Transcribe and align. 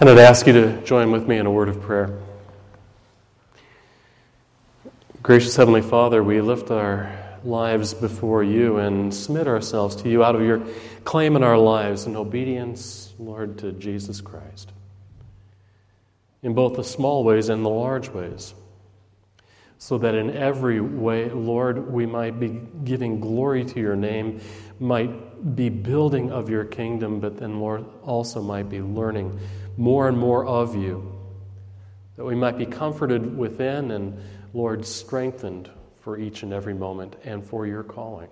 And 0.00 0.08
I'd 0.08 0.18
ask 0.18 0.44
you 0.48 0.52
to 0.54 0.82
join 0.82 1.12
with 1.12 1.28
me 1.28 1.36
in 1.38 1.46
a 1.46 1.50
word 1.52 1.68
of 1.68 1.80
prayer. 1.80 2.18
Gracious 5.22 5.54
Heavenly 5.54 5.82
Father, 5.82 6.20
we 6.20 6.40
lift 6.40 6.72
our 6.72 7.16
lives 7.44 7.94
before 7.94 8.42
you 8.42 8.78
and 8.78 9.14
submit 9.14 9.46
ourselves 9.46 9.94
to 10.02 10.08
you 10.08 10.24
out 10.24 10.34
of 10.34 10.42
your 10.42 10.62
claim 11.04 11.36
in 11.36 11.44
our 11.44 11.56
lives 11.56 12.06
in 12.06 12.16
obedience, 12.16 13.14
Lord, 13.20 13.58
to 13.58 13.70
Jesus 13.70 14.20
Christ. 14.20 14.72
In 16.42 16.54
both 16.54 16.74
the 16.74 16.82
small 16.82 17.22
ways 17.22 17.48
and 17.48 17.64
the 17.64 17.70
large 17.70 18.08
ways. 18.08 18.52
So 19.78 19.98
that 19.98 20.16
in 20.16 20.36
every 20.36 20.80
way, 20.80 21.30
Lord, 21.30 21.92
we 21.92 22.04
might 22.04 22.40
be 22.40 22.60
giving 22.82 23.20
glory 23.20 23.64
to 23.64 23.80
your 23.80 23.94
name, 23.94 24.40
might 24.80 25.54
be 25.54 25.68
building 25.68 26.32
of 26.32 26.48
your 26.48 26.64
kingdom, 26.64 27.20
but 27.20 27.36
then, 27.38 27.60
Lord, 27.60 27.84
also 28.02 28.42
might 28.42 28.68
be 28.68 28.80
learning 28.80 29.38
more 29.76 30.08
and 30.08 30.18
more 30.18 30.44
of 30.44 30.74
you, 30.76 31.12
that 32.16 32.24
we 32.24 32.34
might 32.34 32.56
be 32.58 32.66
comforted 32.66 33.36
within 33.36 33.90
and, 33.90 34.18
Lord, 34.52 34.86
strengthened 34.86 35.70
for 36.00 36.18
each 36.18 36.42
and 36.42 36.52
every 36.52 36.74
moment 36.74 37.16
and 37.24 37.44
for 37.44 37.66
your 37.66 37.82
calling, 37.82 38.28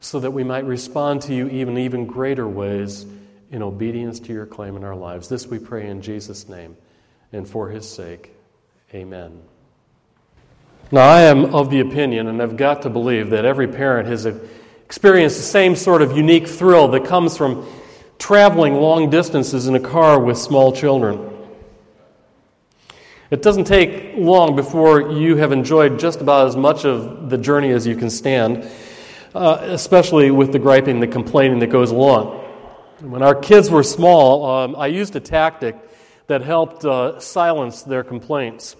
so 0.00 0.20
that 0.20 0.32
we 0.32 0.44
might 0.44 0.64
respond 0.64 1.22
to 1.22 1.34
you 1.34 1.48
even 1.48 1.78
even 1.78 2.06
greater 2.06 2.46
ways 2.48 3.06
in 3.50 3.62
obedience 3.62 4.20
to 4.20 4.32
your 4.32 4.46
claim 4.46 4.76
in 4.76 4.84
our 4.84 4.94
lives. 4.94 5.28
This 5.28 5.46
we 5.46 5.58
pray 5.58 5.88
in 5.88 6.02
Jesus' 6.02 6.48
name 6.48 6.76
and 7.32 7.48
for 7.48 7.68
his 7.70 7.88
sake. 7.88 8.34
Amen. 8.92 9.40
Now, 10.92 11.08
I 11.08 11.22
am 11.22 11.54
of 11.54 11.70
the 11.70 11.80
opinion, 11.80 12.26
and 12.26 12.42
I've 12.42 12.56
got 12.56 12.82
to 12.82 12.90
believe, 12.90 13.30
that 13.30 13.44
every 13.44 13.68
parent 13.68 14.08
has 14.08 14.26
experienced 14.84 15.36
the 15.36 15.44
same 15.44 15.76
sort 15.76 16.02
of 16.02 16.16
unique 16.16 16.48
thrill 16.48 16.88
that 16.88 17.04
comes 17.04 17.36
from 17.36 17.64
traveling 18.20 18.74
long 18.74 19.10
distances 19.10 19.66
in 19.66 19.74
a 19.74 19.80
car 19.80 20.20
with 20.20 20.38
small 20.38 20.72
children. 20.72 21.28
It 23.30 23.42
doesn't 23.42 23.64
take 23.64 24.14
long 24.16 24.54
before 24.54 25.10
you 25.10 25.36
have 25.36 25.52
enjoyed 25.52 25.98
just 25.98 26.20
about 26.20 26.46
as 26.46 26.54
much 26.54 26.84
of 26.84 27.30
the 27.30 27.38
journey 27.38 27.70
as 27.70 27.86
you 27.86 27.96
can 27.96 28.10
stand, 28.10 28.68
uh, 29.34 29.58
especially 29.62 30.30
with 30.30 30.52
the 30.52 30.58
griping, 30.58 31.00
the 31.00 31.06
complaining 31.06 31.60
that 31.60 31.68
goes 31.68 31.90
along. 31.90 32.36
When 33.00 33.22
our 33.22 33.34
kids 33.34 33.70
were 33.70 33.82
small, 33.82 34.44
um, 34.44 34.76
I 34.76 34.88
used 34.88 35.16
a 35.16 35.20
tactic 35.20 35.76
that 36.26 36.42
helped 36.42 36.84
uh, 36.84 37.18
silence 37.20 37.82
their 37.82 38.04
complaints. 38.04 38.76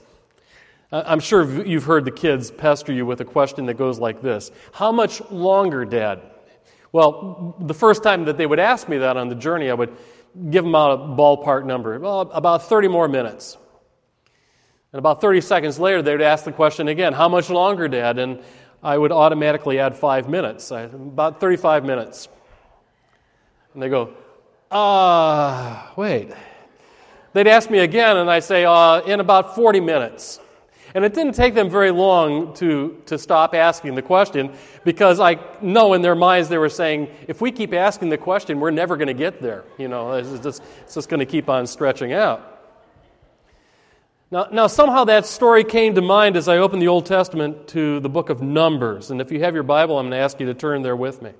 I'm 0.93 1.21
sure 1.21 1.65
you've 1.65 1.85
heard 1.85 2.05
the 2.05 2.11
kids 2.11 2.51
pester 2.51 2.93
you 2.93 3.07
with 3.07 3.21
a 3.21 3.25
question 3.25 3.67
that 3.67 3.75
goes 3.75 3.99
like 3.99 4.21
this 4.21 4.51
How 4.73 4.93
much 4.93 5.23
longer, 5.31 5.85
Dad? 5.85 6.21
Well, 6.93 7.55
the 7.61 7.75
first 7.75 8.03
time 8.03 8.25
that 8.25 8.37
they 8.37 8.47
would 8.47 8.59
ask 8.59 8.89
me 8.89 8.99
that 8.99 9.17
on 9.17 9.29
the 9.29 9.35
journey, 9.35 9.71
I 9.71 9.75
would 9.75 9.97
give 10.51 10.65
them 10.65 10.75
out 10.75 10.93
a 10.93 10.97
ballpark 10.97 11.65
number, 11.65 11.99
well, 11.99 12.23
about 12.33 12.69
30 12.69 12.89
more 12.89 13.09
minutes. 13.09 13.57
And 14.93 14.99
about 14.99 15.21
30 15.21 15.41
seconds 15.41 15.79
later, 15.79 16.03
they 16.03 16.13
would 16.13 16.23
ask 16.23 16.45
the 16.45 16.53
question 16.53 16.89
again, 16.89 17.13
How 17.13 17.29
much 17.29 17.49
longer, 17.49 17.87
Dad? 17.87 18.19
And 18.19 18.43
I 18.83 18.99
would 18.99 19.13
automatically 19.13 19.79
add 19.79 19.97
five 19.97 20.29
minutes, 20.29 20.71
about 20.71 21.41
35 21.41 21.85
minutes. 21.85 22.29
And 23.75 23.83
they 23.83 23.89
go, 23.89 24.15
Ah, 24.71 25.91
uh, 25.91 25.95
wait. 25.97 26.31
They'd 27.33 27.47
ask 27.47 27.71
me 27.71 27.79
again, 27.79 28.17
and 28.17 28.29
I'd 28.29 28.43
say, 28.43 28.65
uh, 28.65 29.01
In 29.03 29.21
about 29.21 29.55
40 29.55 29.79
minutes. 29.79 30.41
And 30.95 31.05
it 31.05 31.15
didn't 31.15 31.35
take 31.35 31.55
them 31.55 31.71
very 31.71 31.91
long 31.91 32.55
to, 32.55 33.01
to 33.07 33.19
stop 33.19 33.55
asking 33.55 33.95
the 33.95 34.03
question 34.03 34.53
because 34.85 35.21
I 35.21 35.39
know 35.61 35.95
in 35.95 36.03
their 36.03 36.17
minds 36.17 36.49
they 36.49 36.59
were 36.59 36.69
saying, 36.69 37.09
if 37.29 37.41
we 37.41 37.53
keep 37.53 37.73
asking 37.73 38.09
the 38.09 38.19
question, 38.19 38.59
we're 38.59 38.71
never 38.71 38.97
going 38.97 39.09
to 39.09 39.15
get 39.15 39.41
there. 39.41 39.65
You 39.79 39.89
know, 39.89 40.13
it's 40.13 40.43
just, 40.43 40.63
it's 40.83 40.95
just 40.95 41.09
going 41.09 41.21
to 41.21 41.27
keep 41.27 41.49
on 41.49 41.67
stretching 41.67 42.13
out. 42.13 42.47
Now, 44.33 44.47
now, 44.53 44.67
somehow 44.69 45.05
that 45.05 45.27
story 45.27 45.65
came 45.65 45.97
to 45.97 46.03
mind 46.03 46.37
as 46.37 46.47
I 46.47 46.59
opened 46.59 46.81
the 46.81 46.87
Old 46.89 47.05
Testament 47.05 47.67
to 47.69 47.99
the 47.99 48.09
book 48.09 48.31
of 48.31 48.41
Numbers. 48.41 49.11
And 49.11 49.21
if 49.21 49.33
you 49.33 49.41
have 49.41 49.55
your 49.55 49.65
Bible, 49.65 49.99
I'm 49.99 50.05
going 50.05 50.13
to 50.13 50.25
ask 50.25 50.39
you 50.39 50.47
to 50.47 50.55
turn 50.55 50.83
there 50.83 50.95
with 50.95 51.21
me. 51.21 51.33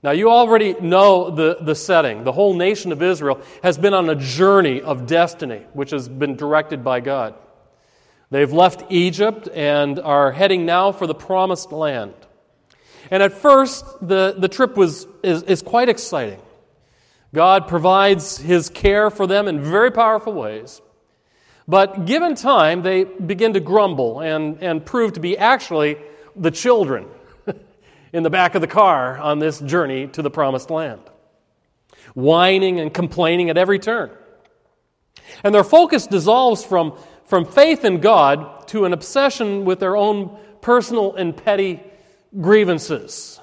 Now, 0.00 0.12
you 0.12 0.30
already 0.30 0.74
know 0.74 1.30
the, 1.30 1.58
the 1.60 1.74
setting. 1.74 2.22
The 2.22 2.30
whole 2.30 2.54
nation 2.54 2.92
of 2.92 3.02
Israel 3.02 3.40
has 3.64 3.78
been 3.78 3.94
on 3.94 4.08
a 4.08 4.14
journey 4.14 4.80
of 4.80 5.08
destiny, 5.08 5.66
which 5.72 5.90
has 5.90 6.08
been 6.08 6.36
directed 6.36 6.84
by 6.84 7.00
God. 7.00 7.34
They've 8.30 8.52
left 8.52 8.84
Egypt 8.90 9.48
and 9.54 9.98
are 9.98 10.32
heading 10.32 10.66
now 10.66 10.92
for 10.92 11.06
the 11.06 11.14
promised 11.14 11.70
land. 11.72 12.14
And 13.10 13.22
at 13.22 13.32
first, 13.32 13.84
the, 14.00 14.34
the 14.36 14.48
trip 14.48 14.76
was, 14.76 15.06
is, 15.22 15.42
is 15.44 15.62
quite 15.62 15.88
exciting. 15.88 16.40
God 17.32 17.68
provides 17.68 18.38
his 18.38 18.68
care 18.68 19.10
for 19.10 19.26
them 19.26 19.46
in 19.46 19.60
very 19.60 19.92
powerful 19.92 20.32
ways. 20.32 20.80
But 21.68 22.06
given 22.06 22.34
time, 22.34 22.82
they 22.82 23.04
begin 23.04 23.54
to 23.54 23.60
grumble 23.60 24.20
and, 24.20 24.62
and 24.62 24.84
prove 24.84 25.14
to 25.14 25.20
be 25.20 25.36
actually 25.36 25.96
the 26.34 26.50
children 26.50 27.06
in 28.12 28.22
the 28.22 28.30
back 28.30 28.54
of 28.54 28.60
the 28.60 28.68
car 28.68 29.18
on 29.18 29.38
this 29.38 29.58
journey 29.60 30.06
to 30.08 30.22
the 30.22 30.30
promised 30.30 30.70
land, 30.70 31.02
whining 32.14 32.80
and 32.80 32.94
complaining 32.94 33.50
at 33.50 33.58
every 33.58 33.78
turn. 33.78 34.10
And 35.42 35.54
their 35.54 35.64
focus 35.64 36.06
dissolves 36.06 36.64
from 36.64 36.96
from 37.26 37.44
faith 37.44 37.84
in 37.84 38.00
God 38.00 38.68
to 38.68 38.84
an 38.84 38.92
obsession 38.92 39.64
with 39.64 39.80
their 39.80 39.96
own 39.96 40.36
personal 40.60 41.14
and 41.14 41.36
petty 41.36 41.82
grievances. 42.40 43.40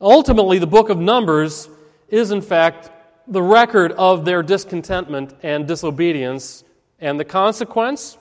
Ultimately, 0.00 0.58
the 0.58 0.66
book 0.66 0.88
of 0.88 0.98
Numbers 0.98 1.68
is, 2.08 2.30
in 2.30 2.40
fact, 2.40 2.90
the 3.28 3.42
record 3.42 3.92
of 3.92 4.24
their 4.24 4.42
discontentment 4.42 5.34
and 5.42 5.66
disobedience, 5.68 6.64
and 6.98 7.18
the 7.18 7.24
consequence? 7.24 8.18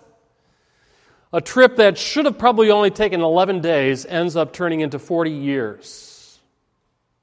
A 1.31 1.41
trip 1.41 1.75
that 1.77 1.97
should 1.97 2.25
have 2.25 2.37
probably 2.37 2.71
only 2.71 2.89
taken 2.89 3.21
11 3.21 3.61
days 3.61 4.05
ends 4.05 4.35
up 4.35 4.53
turning 4.53 4.81
into 4.81 4.99
40 4.99 5.31
years. 5.31 6.39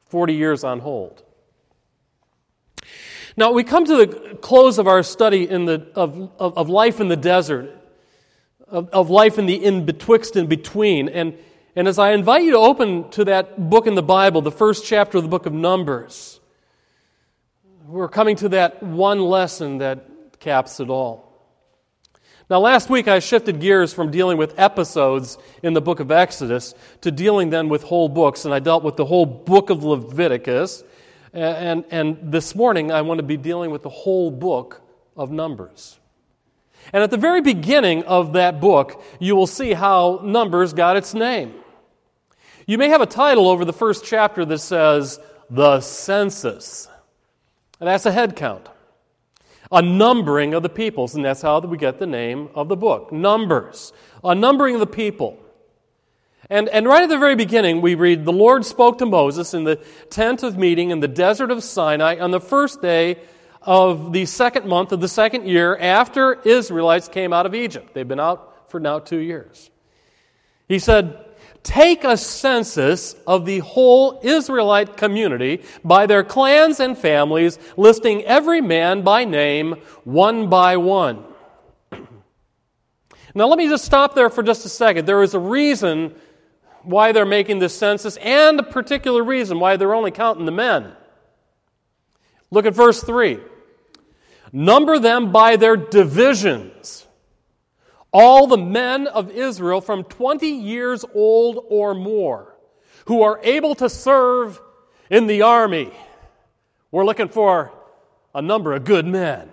40 0.06 0.34
years 0.34 0.64
on 0.64 0.80
hold. 0.80 1.22
Now, 3.38 3.52
we 3.52 3.64
come 3.64 3.84
to 3.84 3.96
the 3.96 4.38
close 4.40 4.78
of 4.78 4.86
our 4.86 5.02
study 5.02 5.48
in 5.48 5.66
the, 5.66 5.86
of, 5.94 6.30
of, 6.38 6.56
of 6.56 6.68
life 6.70 7.00
in 7.00 7.08
the 7.08 7.16
desert, 7.16 7.70
of, 8.66 8.88
of 8.90 9.10
life 9.10 9.38
in 9.38 9.44
the 9.44 9.62
in 9.62 9.84
betwixt 9.84 10.36
and 10.36 10.48
between. 10.48 11.10
And, 11.10 11.36
and 11.74 11.86
as 11.86 11.98
I 11.98 12.12
invite 12.12 12.44
you 12.44 12.52
to 12.52 12.58
open 12.58 13.10
to 13.10 13.26
that 13.26 13.68
book 13.68 13.86
in 13.86 13.94
the 13.94 14.02
Bible, 14.02 14.40
the 14.40 14.50
first 14.50 14.86
chapter 14.86 15.18
of 15.18 15.24
the 15.24 15.28
book 15.28 15.44
of 15.44 15.52
Numbers, 15.52 16.40
we're 17.86 18.08
coming 18.08 18.36
to 18.36 18.48
that 18.50 18.82
one 18.82 19.20
lesson 19.20 19.78
that 19.78 20.40
caps 20.40 20.80
it 20.80 20.88
all. 20.88 21.26
Now, 22.48 22.60
last 22.60 22.88
week 22.88 23.06
I 23.06 23.18
shifted 23.18 23.60
gears 23.60 23.92
from 23.92 24.10
dealing 24.10 24.38
with 24.38 24.58
episodes 24.58 25.36
in 25.62 25.74
the 25.74 25.82
book 25.82 26.00
of 26.00 26.10
Exodus 26.10 26.74
to 27.02 27.10
dealing 27.10 27.50
then 27.50 27.68
with 27.68 27.82
whole 27.82 28.08
books, 28.08 28.46
and 28.46 28.54
I 28.54 28.60
dealt 28.60 28.82
with 28.82 28.96
the 28.96 29.04
whole 29.04 29.26
book 29.26 29.68
of 29.68 29.84
Leviticus. 29.84 30.84
And, 31.32 31.84
and 31.90 32.32
this 32.32 32.54
morning, 32.54 32.92
I 32.92 33.02
want 33.02 33.18
to 33.18 33.24
be 33.24 33.36
dealing 33.36 33.70
with 33.70 33.82
the 33.82 33.88
whole 33.88 34.30
book 34.30 34.82
of 35.16 35.30
Numbers. 35.30 35.98
And 36.92 37.02
at 37.02 37.10
the 37.10 37.16
very 37.16 37.40
beginning 37.40 38.04
of 38.04 38.34
that 38.34 38.60
book, 38.60 39.02
you 39.18 39.34
will 39.34 39.46
see 39.46 39.72
how 39.72 40.20
Numbers 40.22 40.72
got 40.72 40.96
its 40.96 41.14
name. 41.14 41.54
You 42.66 42.78
may 42.78 42.88
have 42.88 43.00
a 43.00 43.06
title 43.06 43.48
over 43.48 43.64
the 43.64 43.72
first 43.72 44.04
chapter 44.04 44.44
that 44.44 44.58
says, 44.58 45.20
The 45.50 45.80
Census. 45.80 46.88
And 47.80 47.88
that's 47.88 48.06
a 48.06 48.12
head 48.12 48.36
count, 48.36 48.68
a 49.70 49.82
numbering 49.82 50.54
of 50.54 50.62
the 50.62 50.68
peoples, 50.68 51.14
and 51.14 51.24
that's 51.24 51.42
how 51.42 51.60
we 51.60 51.76
get 51.76 51.98
the 51.98 52.06
name 52.06 52.48
of 52.54 52.68
the 52.68 52.76
book 52.76 53.12
Numbers, 53.12 53.92
a 54.24 54.34
numbering 54.34 54.74
of 54.74 54.80
the 54.80 54.86
people. 54.86 55.38
And, 56.48 56.68
and 56.68 56.86
right 56.86 57.02
at 57.02 57.08
the 57.08 57.18
very 57.18 57.34
beginning, 57.34 57.80
we 57.80 57.94
read, 57.94 58.24
The 58.24 58.32
Lord 58.32 58.64
spoke 58.64 58.98
to 58.98 59.06
Moses 59.06 59.52
in 59.52 59.64
the 59.64 59.76
tent 60.10 60.42
of 60.42 60.56
meeting 60.56 60.90
in 60.90 61.00
the 61.00 61.08
desert 61.08 61.50
of 61.50 61.64
Sinai 61.64 62.18
on 62.20 62.30
the 62.30 62.40
first 62.40 62.80
day 62.80 63.18
of 63.62 64.12
the 64.12 64.26
second 64.26 64.66
month 64.66 64.92
of 64.92 65.00
the 65.00 65.08
second 65.08 65.48
year 65.48 65.76
after 65.76 66.40
Israelites 66.42 67.08
came 67.08 67.32
out 67.32 67.46
of 67.46 67.54
Egypt. 67.54 67.94
They've 67.94 68.06
been 68.06 68.20
out 68.20 68.70
for 68.70 68.78
now 68.78 69.00
two 69.00 69.18
years. 69.18 69.70
He 70.68 70.78
said, 70.78 71.24
Take 71.64 72.04
a 72.04 72.16
census 72.16 73.16
of 73.26 73.44
the 73.44 73.58
whole 73.58 74.20
Israelite 74.22 74.96
community 74.96 75.64
by 75.84 76.06
their 76.06 76.22
clans 76.22 76.78
and 76.78 76.96
families, 76.96 77.58
listing 77.76 78.22
every 78.22 78.60
man 78.60 79.02
by 79.02 79.24
name, 79.24 79.74
one 80.04 80.48
by 80.48 80.76
one. 80.76 81.24
Now, 83.34 83.48
let 83.48 83.58
me 83.58 83.68
just 83.68 83.84
stop 83.84 84.14
there 84.14 84.30
for 84.30 84.42
just 84.42 84.64
a 84.64 84.70
second. 84.70 85.04
There 85.04 85.22
is 85.22 85.34
a 85.34 85.38
reason 85.38 86.14
why 86.86 87.12
they're 87.12 87.26
making 87.26 87.58
this 87.58 87.76
census 87.76 88.16
and 88.18 88.60
a 88.60 88.62
particular 88.62 89.22
reason 89.22 89.58
why 89.58 89.76
they're 89.76 89.94
only 89.94 90.10
counting 90.10 90.46
the 90.46 90.52
men. 90.52 90.92
Look 92.50 92.64
at 92.64 92.74
verse 92.74 93.02
3. 93.02 93.40
Number 94.52 94.98
them 94.98 95.32
by 95.32 95.56
their 95.56 95.76
divisions. 95.76 97.06
All 98.12 98.46
the 98.46 98.56
men 98.56 99.08
of 99.08 99.30
Israel 99.30 99.80
from 99.80 100.04
20 100.04 100.46
years 100.46 101.04
old 101.12 101.64
or 101.68 101.94
more 101.94 102.54
who 103.06 103.22
are 103.22 103.40
able 103.42 103.74
to 103.74 103.88
serve 103.88 104.60
in 105.10 105.26
the 105.26 105.42
army. 105.42 105.92
We're 106.90 107.04
looking 107.04 107.28
for 107.28 107.72
a 108.34 108.40
number 108.40 108.72
of 108.72 108.84
good 108.84 109.06
men. 109.06 109.50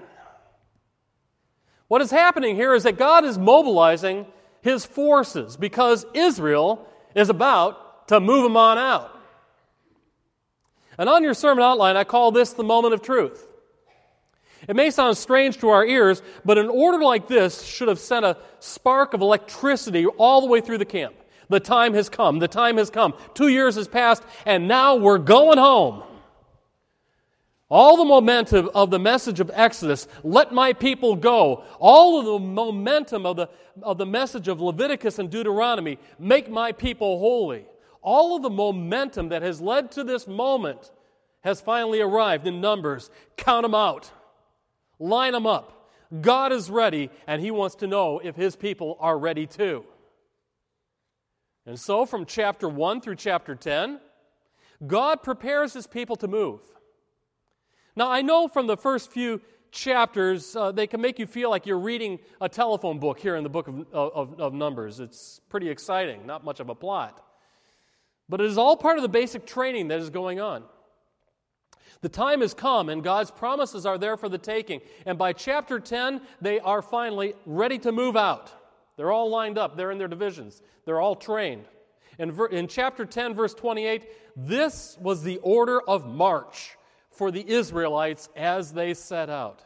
What 1.88 2.02
is 2.02 2.12
happening 2.12 2.56
here 2.56 2.74
is 2.74 2.84
that 2.84 2.98
God 2.98 3.26
is 3.26 3.38
mobilizing 3.38 4.26
his 4.62 4.86
forces 4.86 5.58
because 5.58 6.06
Israel 6.14 6.88
is 7.16 7.30
about 7.30 8.08
to 8.10 8.20
move 8.20 8.44
them 8.44 8.58
on 8.58 8.78
out. 8.78 9.20
And 10.98 11.10
on 11.10 11.24
your 11.24 11.34
sermon 11.34 11.64
outline, 11.64 11.98
I 11.98 12.04
call 12.04 12.32
this 12.32 12.54
the 12.54 12.64
moment 12.64 12.94
of 12.94 13.02
truth. 13.02 13.48
It 14.68 14.76
may 14.76 14.92
sound 14.92 15.18
strange 15.18 15.58
to 15.60 15.70
our 15.70 15.86
ears, 15.86 16.22
but 16.46 16.58
an 16.58 16.70
order 16.70 17.04
like 17.04 17.28
this 17.28 17.64
should 17.64 17.88
have 17.88 18.00
sent 18.00 18.26
a 18.26 18.38
spark 18.60 19.14
of 19.14 19.22
electricity 19.22 20.06
all 20.06 20.42
the 20.42 20.48
way 20.48 20.62
through 20.62 20.78
the 20.78 20.86
camp. 20.86 21.16
The 21.50 21.60
time 21.60 21.94
has 21.96 22.10
come. 22.10 22.40
The 22.40 22.48
time 22.48 22.78
has 22.78 22.90
come. 22.90 23.14
Two 23.34 23.50
years 23.50 23.76
has 23.76 23.88
passed, 23.88 24.24
and 24.46 24.68
now 24.68 24.96
we're 24.96 25.18
going 25.18 25.58
home. 25.58 26.04
All 27.74 27.98
the 27.98 28.06
momentum 28.06 28.70
of 28.76 28.92
the 28.92 29.00
message 29.00 29.40
of 29.40 29.50
Exodus, 29.52 30.08
let 30.24 30.52
my 30.52 30.74
people 30.74 31.16
go, 31.16 31.64
all 31.80 32.20
of 32.20 32.26
the 32.28 32.38
momentum 32.38 33.26
of 33.26 33.36
the, 33.36 33.50
of 33.82 33.98
the 33.98 34.06
message 34.06 34.48
of 34.48 34.62
Leviticus 34.62 35.18
and 35.18 35.28
Deuteronomy, 35.28 35.98
make 36.20 36.52
my 36.52 36.72
people 36.72 37.18
holy, 37.18 37.66
all 38.04 38.36
of 38.36 38.44
the 38.44 38.50
momentum 38.52 39.30
that 39.30 39.42
has 39.42 39.60
led 39.60 39.92
to 39.94 40.04
this 40.04 40.28
moment 40.28 40.92
has 41.42 41.62
finally 41.62 42.00
arrived 42.00 42.46
in 42.46 42.62
Numbers. 42.62 43.10
Count 43.38 43.64
them 43.64 43.74
out, 43.74 44.12
line 45.00 45.34
them 45.34 45.48
up. 45.48 45.90
God 46.22 46.52
is 46.52 46.70
ready, 46.70 47.10
and 47.26 47.42
He 47.42 47.50
wants 47.50 47.74
to 47.78 47.88
know 47.88 48.20
if 48.24 48.36
His 48.36 48.56
people 48.56 48.98
are 49.00 49.18
ready 49.18 49.48
too. 49.48 49.84
And 51.66 51.80
so, 51.80 52.06
from 52.06 52.28
chapter 52.28 52.70
1 52.70 53.02
through 53.02 53.16
chapter 53.16 53.56
10, 53.56 54.00
God 54.86 55.24
prepares 55.24 55.74
His 55.74 55.88
people 55.88 56.16
to 56.18 56.28
move. 56.28 56.60
Now, 57.96 58.10
I 58.10 58.22
know 58.22 58.48
from 58.48 58.68
the 58.68 58.78
first 58.78 59.12
few 59.12 59.42
chapters, 59.72 60.56
uh, 60.56 60.72
they 60.72 60.88
can 60.88 61.02
make 61.02 61.20
you 61.20 61.28
feel 61.28 61.50
like 61.50 61.66
you're 61.66 61.80
reading 61.80 62.20
a 62.42 62.50
telephone 62.50 63.00
book 63.00 63.20
here 63.20 63.36
in 63.36 63.44
the 63.44 63.50
book 63.50 63.68
of, 63.68 63.86
of, 63.92 64.40
of 64.40 64.54
Numbers. 64.54 65.00
It's 65.00 65.42
pretty 65.50 65.70
exciting, 65.70 66.26
not 66.26 66.44
much 66.44 66.60
of 66.60 66.70
a 66.70 66.76
plot. 66.76 67.24
But 68.30 68.42
it 68.42 68.48
is 68.48 68.58
all 68.58 68.78
part 68.78 68.98
of 68.98 69.02
the 69.02 69.10
basic 69.10 69.46
training 69.46 69.90
that 69.90 70.00
is 70.00 70.10
going 70.10 70.40
on. 70.40 70.64
The 72.02 72.10
time 72.10 72.42
has 72.42 72.54
come, 72.54 72.90
and 72.90 73.04
God's 73.04 73.32
promises 73.32 73.86
are 73.86 73.98
there 73.98 74.18
for 74.18 74.28
the 74.28 74.38
taking. 74.38 74.82
And 75.06 75.18
by 75.18 75.34
chapter 75.34 75.80
10, 75.80 76.22
they 76.42 76.60
are 76.60 76.82
finally 76.82 77.34
ready 77.46 77.78
to 77.80 77.92
move 77.92 78.16
out. 78.16 78.52
They're 78.98 79.12
all 79.12 79.30
lined 79.30 79.58
up, 79.58 79.76
they're 79.76 79.92
in 79.92 79.98
their 79.98 80.08
divisions, 80.08 80.62
they're 80.86 81.02
all 81.02 81.16
trained. 81.16 81.66
In, 82.20 82.38
in 82.52 82.68
chapter 82.68 83.06
10, 83.06 83.34
verse 83.34 83.54
28, 83.54 84.04
this 84.36 84.98
was 85.00 85.24
the 85.24 85.38
order 85.38 85.82
of 85.82 86.06
march 86.06 86.78
for 87.14 87.32
the 87.32 87.48
Israelites 87.48 88.30
as 88.36 88.74
they 88.74 88.94
set 88.94 89.30
out. 89.30 89.64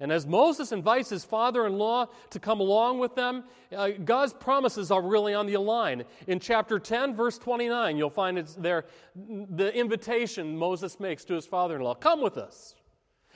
And 0.00 0.10
as 0.10 0.26
Moses 0.26 0.72
invites 0.72 1.10
his 1.10 1.26
father 1.26 1.66
in 1.66 1.74
law 1.74 2.06
to 2.30 2.40
come 2.40 2.60
along 2.60 3.00
with 3.00 3.14
them, 3.14 3.44
uh, 3.76 3.90
God's 4.02 4.32
promises 4.32 4.90
are 4.90 5.02
really 5.02 5.34
on 5.34 5.46
the 5.46 5.58
line. 5.58 6.04
In 6.26 6.40
chapter 6.40 6.78
10, 6.78 7.14
verse 7.14 7.36
29, 7.36 7.98
you'll 7.98 8.08
find 8.08 8.38
it's 8.38 8.54
there 8.54 8.86
the 9.14 9.72
invitation 9.76 10.56
Moses 10.56 10.98
makes 10.98 11.26
to 11.26 11.34
his 11.34 11.44
father 11.46 11.76
in 11.76 11.82
law 11.82 11.94
Come 11.94 12.22
with 12.22 12.38
us, 12.38 12.74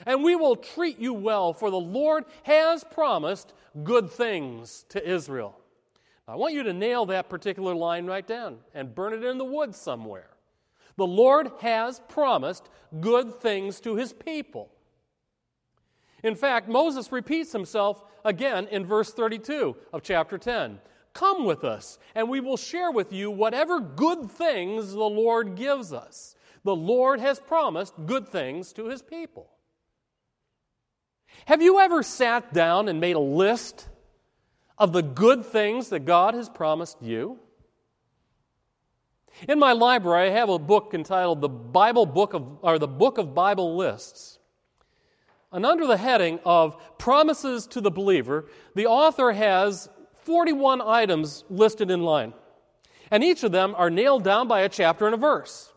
and 0.07 0.23
we 0.23 0.35
will 0.35 0.55
treat 0.55 0.97
you 0.97 1.13
well, 1.13 1.53
for 1.53 1.69
the 1.69 1.79
Lord 1.79 2.25
has 2.43 2.83
promised 2.83 3.53
good 3.83 4.09
things 4.09 4.85
to 4.89 5.07
Israel. 5.07 5.55
I 6.27 6.35
want 6.35 6.55
you 6.55 6.63
to 6.63 6.73
nail 6.73 7.05
that 7.05 7.29
particular 7.29 7.75
line 7.75 8.07
right 8.07 8.25
down 8.25 8.57
and 8.73 8.95
burn 8.95 9.13
it 9.13 9.23
in 9.23 9.37
the 9.37 9.45
woods 9.45 9.77
somewhere. 9.77 10.29
The 10.97 11.07
Lord 11.07 11.51
has 11.61 11.99
promised 12.07 12.69
good 12.99 13.39
things 13.41 13.79
to 13.81 13.95
his 13.95 14.13
people. 14.13 14.71
In 16.23 16.35
fact, 16.35 16.67
Moses 16.67 17.11
repeats 17.11 17.51
himself 17.51 18.03
again 18.23 18.67
in 18.71 18.85
verse 18.85 19.13
32 19.13 19.75
of 19.93 20.01
chapter 20.01 20.37
10. 20.37 20.79
Come 21.13 21.45
with 21.45 21.63
us, 21.63 21.99
and 22.13 22.29
we 22.29 22.39
will 22.39 22.57
share 22.57 22.91
with 22.91 23.13
you 23.13 23.31
whatever 23.31 23.79
good 23.79 24.29
things 24.29 24.91
the 24.91 24.99
Lord 24.99 25.55
gives 25.55 25.93
us. 25.93 26.35
The 26.63 26.75
Lord 26.75 27.19
has 27.19 27.39
promised 27.39 27.93
good 28.05 28.27
things 28.27 28.73
to 28.73 28.87
his 28.87 29.01
people. 29.01 29.49
Have 31.45 31.61
you 31.61 31.79
ever 31.79 32.01
sat 32.01 32.53
down 32.53 32.87
and 32.89 32.99
made 32.99 33.15
a 33.15 33.19
list 33.19 33.87
of 34.77 34.93
the 34.93 35.03
good 35.03 35.45
things 35.45 35.89
that 35.89 36.05
God 36.05 36.33
has 36.33 36.49
promised 36.49 37.01
you? 37.01 37.39
In 39.47 39.59
my 39.59 39.73
library, 39.73 40.29
I 40.29 40.31
have 40.31 40.49
a 40.49 40.57
book 40.57 40.91
entitled 40.93 41.41
The 41.41 41.49
Bible 41.49 42.05
Book 42.05 42.33
of, 42.33 42.57
or 42.61 42.79
the 42.79 42.87
Book 42.87 43.17
of 43.17 43.35
Bible 43.35 43.75
Lists. 43.75 44.39
And 45.51 45.65
under 45.65 45.85
the 45.85 45.97
heading 45.97 46.39
of 46.45 46.77
Promises 46.97 47.67
to 47.67 47.81
the 47.81 47.91
Believer, 47.91 48.45
the 48.75 48.87
author 48.87 49.33
has 49.33 49.89
41 50.23 50.81
items 50.81 51.43
listed 51.49 51.91
in 51.91 52.01
line. 52.03 52.33
And 53.11 53.23
each 53.23 53.43
of 53.43 53.51
them 53.51 53.75
are 53.77 53.89
nailed 53.89 54.23
down 54.23 54.47
by 54.47 54.61
a 54.61 54.69
chapter 54.69 55.05
and 55.05 55.13
a 55.13 55.17
verse. 55.17 55.71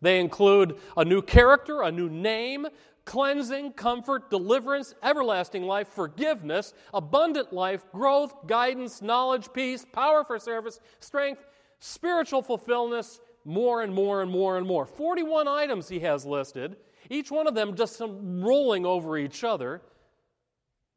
They 0.00 0.20
include 0.20 0.76
a 0.96 1.04
new 1.04 1.20
character, 1.20 1.82
a 1.82 1.92
new 1.92 2.08
name, 2.08 2.66
cleansing, 3.04 3.72
comfort, 3.72 4.30
deliverance, 4.30 4.94
everlasting 5.02 5.64
life, 5.64 5.88
forgiveness, 5.88 6.72
abundant 6.92 7.52
life, 7.52 7.84
growth, 7.92 8.46
guidance, 8.46 9.02
knowledge, 9.02 9.52
peace, 9.52 9.84
power 9.92 10.24
for 10.24 10.38
service, 10.38 10.80
strength, 11.00 11.44
spiritual 11.78 12.42
fulfillment, 12.42 13.06
more 13.44 13.82
and 13.82 13.92
more 13.92 14.22
and 14.22 14.30
more 14.30 14.56
and 14.56 14.66
more. 14.66 14.86
41 14.86 15.48
items 15.48 15.88
he 15.88 16.00
has 16.00 16.24
listed, 16.24 16.76
each 17.10 17.30
one 17.30 17.46
of 17.46 17.54
them 17.54 17.76
just 17.76 18.00
rolling 18.00 18.86
over 18.86 19.18
each 19.18 19.44
other. 19.44 19.82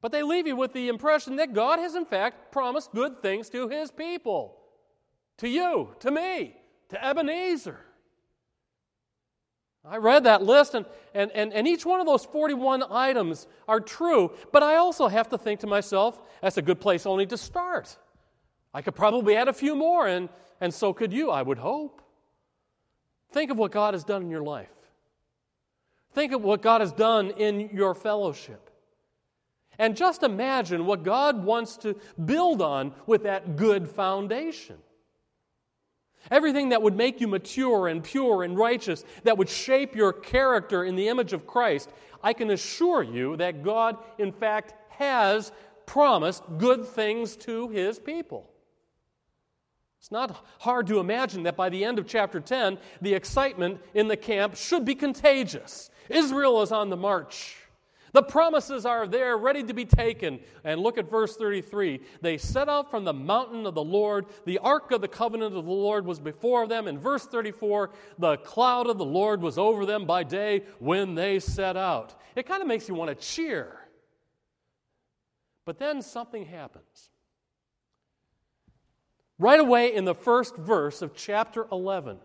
But 0.01 0.11
they 0.11 0.23
leave 0.23 0.47
you 0.47 0.55
with 0.55 0.73
the 0.73 0.89
impression 0.89 1.37
that 1.37 1.53
God 1.53 1.79
has, 1.79 1.95
in 1.95 2.05
fact, 2.05 2.51
promised 2.51 2.93
good 2.93 3.21
things 3.21 3.49
to 3.49 3.67
his 3.67 3.91
people. 3.91 4.57
To 5.39 5.49
you, 5.49 5.95
to 5.99 6.11
me, 6.11 6.55
to 6.89 7.03
Ebenezer. 7.03 7.79
I 9.89 9.97
read 9.97 10.25
that 10.25 10.43
list, 10.43 10.73
and, 10.75 10.85
and, 11.13 11.31
and, 11.31 11.53
and 11.53 11.67
each 11.67 11.85
one 11.85 11.99
of 11.99 12.05
those 12.05 12.25
41 12.25 12.83
items 12.91 13.47
are 13.67 13.79
true, 13.79 14.31
but 14.51 14.61
I 14.61 14.75
also 14.75 15.07
have 15.07 15.29
to 15.29 15.37
think 15.37 15.61
to 15.61 15.67
myself, 15.67 16.19
that's 16.41 16.57
a 16.57 16.61
good 16.61 16.81
place 16.81 17.05
only 17.05 17.25
to 17.27 17.37
start. 17.37 17.97
I 18.73 18.81
could 18.81 18.95
probably 18.95 19.35
add 19.35 19.47
a 19.47 19.53
few 19.53 19.75
more, 19.75 20.07
and, 20.07 20.29
and 20.61 20.73
so 20.73 20.93
could 20.93 21.13
you, 21.13 21.31
I 21.31 21.41
would 21.41 21.57
hope. 21.57 22.01
Think 23.31 23.51
of 23.51 23.57
what 23.57 23.71
God 23.71 23.93
has 23.93 24.03
done 24.03 24.21
in 24.21 24.29
your 24.29 24.43
life. 24.43 24.69
Think 26.13 26.31
of 26.31 26.43
what 26.43 26.61
God 26.61 26.81
has 26.81 26.91
done 26.91 27.31
in 27.31 27.69
your 27.73 27.93
fellowship. 27.93 28.69
And 29.79 29.95
just 29.95 30.23
imagine 30.23 30.85
what 30.85 31.03
God 31.03 31.43
wants 31.43 31.77
to 31.77 31.95
build 32.23 32.61
on 32.61 32.93
with 33.05 33.23
that 33.23 33.55
good 33.55 33.87
foundation. 33.87 34.77
Everything 36.31 36.69
that 36.69 36.81
would 36.81 36.95
make 36.95 37.21
you 37.21 37.27
mature 37.27 37.87
and 37.87 38.03
pure 38.03 38.43
and 38.43 38.57
righteous, 38.57 39.03
that 39.23 39.37
would 39.37 39.49
shape 39.49 39.95
your 39.95 40.11
character 40.11 40.83
in 40.83 40.95
the 40.95 41.07
image 41.07 41.31
of 41.31 41.45
Christ, 41.45 41.91
I 42.23 42.33
can 42.33 42.49
assure 42.49 43.03
you 43.03 43.37
that 43.37 43.63
God, 43.63 43.97
in 44.17 44.31
fact, 44.31 44.73
has 44.89 45.51
promised 45.85 46.43
good 46.57 46.85
things 46.85 47.35
to 47.37 47.69
his 47.69 47.99
people. 47.99 48.49
It's 49.99 50.11
not 50.11 50.45
hard 50.59 50.87
to 50.87 50.99
imagine 50.99 51.43
that 51.43 51.57
by 51.57 51.69
the 51.69 51.83
end 51.83 51.99
of 51.99 52.07
chapter 52.07 52.39
10, 52.39 52.77
the 53.01 53.13
excitement 53.13 53.81
in 53.93 54.07
the 54.07 54.17
camp 54.17 54.55
should 54.55 54.85
be 54.85 54.95
contagious. 54.95 55.89
Israel 56.09 56.61
is 56.61 56.71
on 56.71 56.89
the 56.89 56.97
march. 56.97 57.57
The 58.13 58.23
promises 58.23 58.85
are 58.85 59.05
there, 59.05 59.37
ready 59.37 59.63
to 59.63 59.73
be 59.73 59.85
taken. 59.85 60.39
And 60.63 60.81
look 60.81 60.97
at 60.97 61.09
verse 61.09 61.35
33. 61.35 61.99
They 62.21 62.37
set 62.37 62.69
out 62.69 62.89
from 62.89 63.03
the 63.03 63.13
mountain 63.13 63.65
of 63.65 63.75
the 63.75 63.83
Lord. 63.83 64.25
The 64.45 64.59
ark 64.59 64.91
of 64.91 65.01
the 65.01 65.07
covenant 65.07 65.55
of 65.55 65.65
the 65.65 65.71
Lord 65.71 66.05
was 66.05 66.19
before 66.19 66.67
them. 66.67 66.87
In 66.87 66.97
verse 66.97 67.25
34, 67.25 67.91
the 68.17 68.37
cloud 68.37 68.87
of 68.87 68.97
the 68.97 69.05
Lord 69.05 69.41
was 69.41 69.57
over 69.57 69.85
them 69.85 70.05
by 70.05 70.23
day 70.23 70.63
when 70.79 71.15
they 71.15 71.39
set 71.39 71.75
out. 71.75 72.15
It 72.35 72.45
kind 72.45 72.61
of 72.61 72.67
makes 72.67 72.87
you 72.87 72.95
want 72.95 73.09
to 73.09 73.15
cheer. 73.15 73.77
But 75.65 75.79
then 75.79 76.01
something 76.01 76.45
happens. 76.45 77.09
Right 79.39 79.59
away 79.59 79.93
in 79.93 80.05
the 80.05 80.15
first 80.15 80.55
verse 80.55 81.01
of 81.01 81.15
chapter 81.15 81.67
11. 81.71 82.17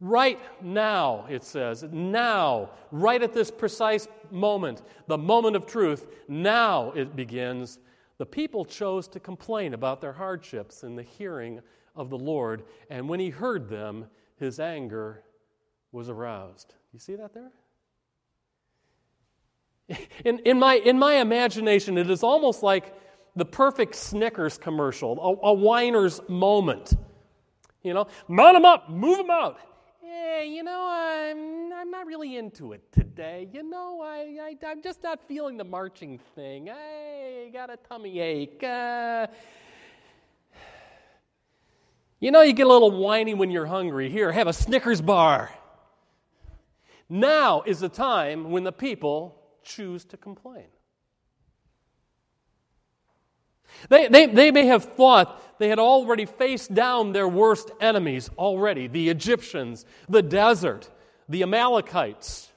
Right 0.00 0.40
now, 0.60 1.26
it 1.30 1.44
says, 1.44 1.84
now, 1.90 2.70
right 2.90 3.22
at 3.22 3.32
this 3.32 3.50
precise 3.50 4.08
moment, 4.30 4.82
the 5.06 5.16
moment 5.16 5.54
of 5.54 5.64
truth, 5.64 6.08
now 6.26 6.90
it 6.90 7.14
begins. 7.14 7.78
The 8.18 8.26
people 8.26 8.64
chose 8.64 9.06
to 9.08 9.20
complain 9.20 9.74
about 9.74 10.00
their 10.00 10.12
hardships 10.12 10.82
in 10.82 10.96
the 10.96 11.04
hearing 11.04 11.60
of 11.94 12.10
the 12.10 12.18
Lord, 12.18 12.64
and 12.90 13.08
when 13.08 13.20
he 13.20 13.30
heard 13.30 13.68
them, 13.68 14.06
his 14.36 14.58
anger 14.58 15.22
was 15.92 16.08
aroused. 16.08 16.74
You 16.92 16.98
see 16.98 17.14
that 17.14 17.32
there? 17.32 17.52
In, 20.24 20.38
in, 20.40 20.58
my, 20.58 20.76
in 20.76 20.98
my 20.98 21.14
imagination, 21.14 21.98
it 21.98 22.08
is 22.08 22.22
almost 22.22 22.62
like 22.62 22.94
the 23.36 23.44
perfect 23.44 23.94
Snickers 23.94 24.58
commercial, 24.58 25.18
a, 25.18 25.48
a 25.48 25.52
whiner's 25.52 26.20
moment. 26.28 26.94
You 27.82 27.94
know, 27.94 28.06
mount 28.28 28.54
them 28.54 28.64
up, 28.64 28.90
move 28.90 29.18
them 29.18 29.30
out. 29.30 29.58
hey, 30.00 30.48
you 30.48 30.62
know, 30.62 30.86
I'm, 30.88 31.72
I'm 31.72 31.90
not 31.90 32.06
really 32.06 32.36
into 32.36 32.72
it 32.72 32.92
today. 32.92 33.48
You 33.52 33.62
know, 33.62 34.00
I, 34.02 34.54
I, 34.64 34.70
am 34.70 34.82
just 34.82 35.02
not 35.02 35.20
feeling 35.26 35.56
the 35.56 35.64
marching 35.64 36.20
thing. 36.34 36.70
I 36.70 37.50
got 37.52 37.70
a 37.70 37.76
tummy 37.76 38.20
ache. 38.20 38.62
Uh, 38.62 39.26
you 42.20 42.30
know, 42.30 42.42
you 42.42 42.52
get 42.52 42.66
a 42.66 42.70
little 42.72 42.92
whiny 42.92 43.34
when 43.34 43.50
you're 43.50 43.66
hungry. 43.66 44.08
Here, 44.08 44.30
have 44.30 44.46
a 44.46 44.52
Snickers 44.52 45.00
bar. 45.00 45.50
Now 47.08 47.62
is 47.66 47.80
the 47.80 47.88
time 47.88 48.52
when 48.52 48.62
the 48.62 48.72
people 48.72 49.36
choose 49.64 50.04
to 50.06 50.16
complain. 50.16 50.66
They, 53.88 54.08
they, 54.08 54.26
they 54.26 54.50
may 54.50 54.66
have 54.66 54.84
thought 54.84 55.58
they 55.58 55.68
had 55.68 55.78
already 55.78 56.24
faced 56.24 56.74
down 56.74 57.12
their 57.12 57.28
worst 57.28 57.70
enemies 57.80 58.30
already 58.38 58.86
the 58.86 59.08
Egyptians, 59.08 59.84
the 60.08 60.22
desert, 60.22 60.88
the 61.28 61.42
Amalekites. 61.42 62.50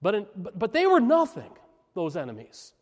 But, 0.00 0.14
in, 0.14 0.26
but 0.36 0.72
they 0.72 0.86
were 0.86 1.00
nothing, 1.00 1.50
those 1.94 2.16
enemies. 2.16 2.72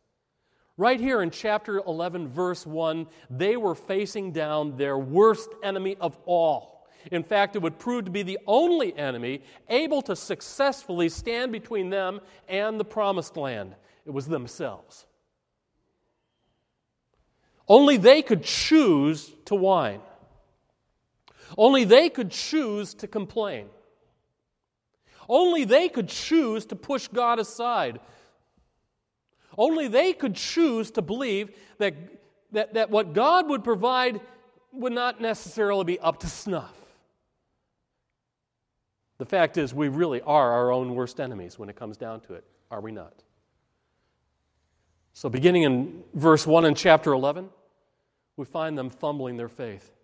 Right 0.77 1.01
here 1.01 1.23
in 1.23 1.31
chapter 1.31 1.79
11, 1.79 2.29
verse 2.29 2.67
1, 2.67 3.07
they 3.31 3.57
were 3.57 3.75
facing 3.75 4.33
down 4.33 4.77
their 4.77 4.99
worst 4.99 5.49
enemy 5.63 5.97
of 6.01 6.19
all. 6.27 6.87
In 7.11 7.23
fact, 7.23 7.57
it 7.57 7.63
would 7.63 7.79
prove 7.79 8.05
to 8.05 8.11
be 8.11 8.23
the 8.23 8.39
only 8.47 8.97
enemy 8.97 9.43
able 9.69 10.03
to 10.03 10.15
successfully 10.17 11.09
stand 11.09 11.53
between 11.53 11.89
them 11.89 12.21
and 12.49 12.79
the 12.79 12.85
promised 12.85 13.37
land. 13.37 13.75
It 14.05 14.11
was 14.11 14.27
themselves. 14.27 15.07
Only 17.69 17.97
they 17.97 18.23
could 18.23 18.43
choose 18.45 19.33
to 19.47 19.55
whine. 19.55 20.01
Only 21.57 21.85
they 21.85 22.09
could 22.09 22.31
choose 22.31 22.95
to 22.95 23.07
complain. 23.07 23.69
Only 25.29 25.65
they 25.65 25.89
could 25.89 26.09
choose 26.09 26.67
to 26.67 26.77
push 26.77 27.09
God 27.09 27.39
aside. 27.39 28.01
Only 29.59 29.89
they 29.89 30.13
could 30.13 30.35
choose 30.35 30.91
to 30.93 31.03
believe 31.03 31.51
that, 31.79 31.95
that, 32.53 32.75
that 32.75 32.91
what 32.91 33.13
God 33.13 33.49
would 33.49 33.65
provide 33.65 34.21
would 34.73 34.93
not 34.93 35.21
necessarily 35.21 35.85
be 35.85 35.99
up 35.99 36.21
to 36.21 36.27
snuff. 36.29 36.75
The 39.19 39.27
fact 39.27 39.57
is, 39.57 39.73
we 39.73 39.89
really 39.89 40.21
are 40.21 40.53
our 40.53 40.71
own 40.71 40.95
worst 40.95 41.21
enemies 41.21 41.59
when 41.59 41.71
it 41.71 41.77
comes 41.77 41.97
down 41.97 42.21
to 42.23 42.35
it, 42.35 42.45
are 42.71 42.83
we 42.83 42.93
not? 42.93 43.15
So, 45.15 45.31
beginning 45.31 45.63
in 45.63 46.05
verse 46.13 46.47
1 46.47 46.67
in 46.67 46.75
chapter 46.75 47.15
11, 47.15 47.49
we 48.37 48.45
find 48.45 48.77
them 48.77 48.91
fumbling 48.91 49.37
their 49.37 49.49
faith 49.49 49.97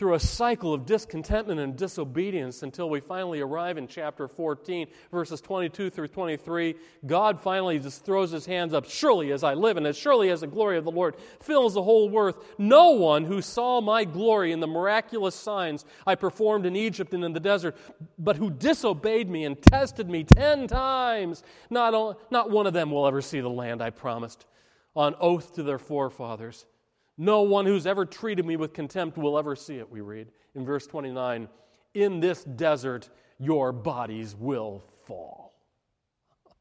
through 0.00 0.14
a 0.14 0.18
cycle 0.18 0.72
of 0.72 0.86
discontentment 0.86 1.60
and 1.60 1.76
disobedience 1.76 2.62
until 2.62 2.88
we 2.88 3.00
finally 3.00 3.42
arrive 3.42 3.76
in 3.76 3.86
chapter 3.86 4.26
14, 4.26 4.86
verses 5.12 5.42
22 5.42 5.90
through 5.90 6.08
23. 6.08 6.74
God 7.04 7.38
finally 7.38 7.78
just 7.78 8.02
throws 8.02 8.30
his 8.30 8.46
hands 8.46 8.72
up. 8.72 8.88
Surely 8.88 9.30
as 9.30 9.44
I 9.44 9.52
live, 9.52 9.76
and 9.76 9.86
as 9.86 9.98
surely 9.98 10.30
as 10.30 10.40
the 10.40 10.46
glory 10.46 10.78
of 10.78 10.86
the 10.86 10.90
Lord 10.90 11.16
fills 11.40 11.74
the 11.74 11.82
whole 11.82 12.18
earth, 12.18 12.36
no 12.56 12.92
one 12.92 13.26
who 13.26 13.42
saw 13.42 13.82
my 13.82 14.04
glory 14.04 14.52
in 14.52 14.60
the 14.60 14.66
miraculous 14.66 15.34
signs 15.34 15.84
I 16.06 16.14
performed 16.14 16.64
in 16.64 16.76
Egypt 16.76 17.12
and 17.12 17.22
in 17.22 17.34
the 17.34 17.38
desert, 17.38 17.76
but 18.18 18.36
who 18.36 18.48
disobeyed 18.48 19.28
me 19.28 19.44
and 19.44 19.60
tested 19.60 20.08
me 20.08 20.24
ten 20.24 20.66
times, 20.66 21.42
not, 21.68 22.18
not 22.30 22.50
one 22.50 22.66
of 22.66 22.72
them 22.72 22.90
will 22.90 23.06
ever 23.06 23.20
see 23.20 23.40
the 23.40 23.50
land 23.50 23.82
I 23.82 23.90
promised 23.90 24.46
on 24.96 25.14
oath 25.20 25.56
to 25.56 25.62
their 25.62 25.78
forefathers. 25.78 26.64
No 27.20 27.42
one 27.42 27.66
who's 27.66 27.86
ever 27.86 28.06
treated 28.06 28.46
me 28.46 28.56
with 28.56 28.72
contempt 28.72 29.18
will 29.18 29.38
ever 29.38 29.54
see 29.54 29.76
it, 29.76 29.90
we 29.90 30.00
read 30.00 30.28
in 30.54 30.64
verse 30.64 30.86
29. 30.86 31.48
In 31.92 32.20
this 32.20 32.44
desert, 32.44 33.10
your 33.38 33.72
bodies 33.72 34.34
will 34.34 34.82
fall. 35.04 35.52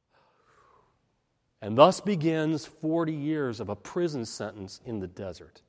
And 1.61 1.77
thus 1.77 2.01
begins 2.01 2.65
40 2.65 3.13
years 3.13 3.61
of 3.61 3.69
a 3.69 3.75
prison 3.75 4.25
sentence 4.25 4.81
in 4.85 4.99
the 4.99 5.07
desert. 5.07 5.61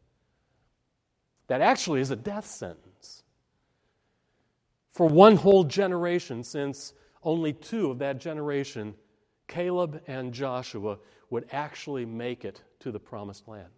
That 1.47 1.61
actually 1.61 2.01
is 2.01 2.11
a 2.11 2.17
death 2.17 2.47
sentence 2.47 3.23
for 4.91 5.07
one 5.07 5.37
whole 5.37 5.63
generation, 5.63 6.43
since 6.43 6.95
only 7.23 7.53
two 7.53 7.93
of 7.93 8.01
that 8.01 8.19
generation, 8.19 8.97
Caleb 9.47 10.03
and 10.09 10.33
Joshua, 10.35 10.99
would 11.31 11.47
actually 11.53 12.05
make 12.05 12.45
it 12.45 12.63
to 12.81 12.91
the 12.91 12.99
promised 12.99 13.47
land. 13.47 13.71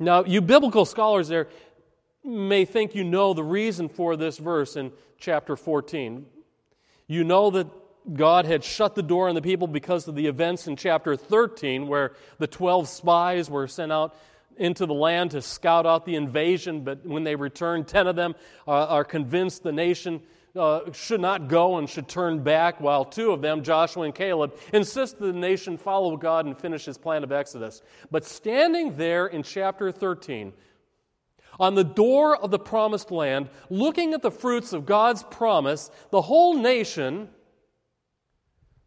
Now, 0.00 0.24
you 0.24 0.40
biblical 0.40 0.86
scholars 0.86 1.28
there 1.28 1.48
may 2.24 2.64
think 2.64 2.94
you 2.94 3.04
know 3.04 3.34
the 3.34 3.44
reason 3.44 3.90
for 3.90 4.16
this 4.16 4.38
verse 4.38 4.74
in 4.74 4.92
chapter 5.18 5.56
14. 5.56 6.24
You 7.06 7.22
know 7.22 7.50
that 7.50 7.66
God 8.14 8.46
had 8.46 8.64
shut 8.64 8.94
the 8.94 9.02
door 9.02 9.28
on 9.28 9.34
the 9.34 9.42
people 9.42 9.66
because 9.66 10.08
of 10.08 10.14
the 10.14 10.26
events 10.26 10.66
in 10.66 10.76
chapter 10.76 11.16
13, 11.16 11.86
where 11.86 12.12
the 12.38 12.46
12 12.46 12.88
spies 12.88 13.50
were 13.50 13.68
sent 13.68 13.92
out 13.92 14.16
into 14.56 14.86
the 14.86 14.94
land 14.94 15.32
to 15.32 15.42
scout 15.42 15.84
out 15.84 16.06
the 16.06 16.16
invasion, 16.16 16.82
but 16.82 17.04
when 17.04 17.24
they 17.24 17.36
return, 17.36 17.84
10 17.84 18.06
of 18.06 18.16
them 18.16 18.34
uh, 18.66 18.86
are 18.86 19.04
convinced 19.04 19.62
the 19.62 19.72
nation 19.72 20.22
uh, 20.56 20.92
should 20.92 21.20
not 21.20 21.48
go 21.48 21.78
and 21.78 21.88
should 21.88 22.08
turn 22.08 22.42
back, 22.42 22.80
while 22.80 23.04
two 23.04 23.32
of 23.32 23.40
them, 23.40 23.62
Joshua 23.62 24.04
and 24.04 24.14
Caleb, 24.14 24.56
insist 24.72 25.18
that 25.18 25.26
the 25.26 25.32
nation 25.32 25.76
follow 25.76 26.16
God 26.16 26.46
and 26.46 26.58
finish 26.58 26.84
his 26.84 26.98
plan 26.98 27.22
of 27.22 27.32
Exodus. 27.32 27.82
But 28.10 28.24
standing 28.24 28.96
there 28.96 29.26
in 29.26 29.42
chapter 29.42 29.92
13, 29.92 30.52
on 31.58 31.74
the 31.74 31.84
door 31.84 32.36
of 32.36 32.50
the 32.50 32.58
promised 32.58 33.10
land, 33.10 33.50
looking 33.68 34.14
at 34.14 34.22
the 34.22 34.30
fruits 34.30 34.72
of 34.72 34.86
God's 34.86 35.22
promise, 35.22 35.90
the 36.10 36.22
whole 36.22 36.54
nation 36.54 37.28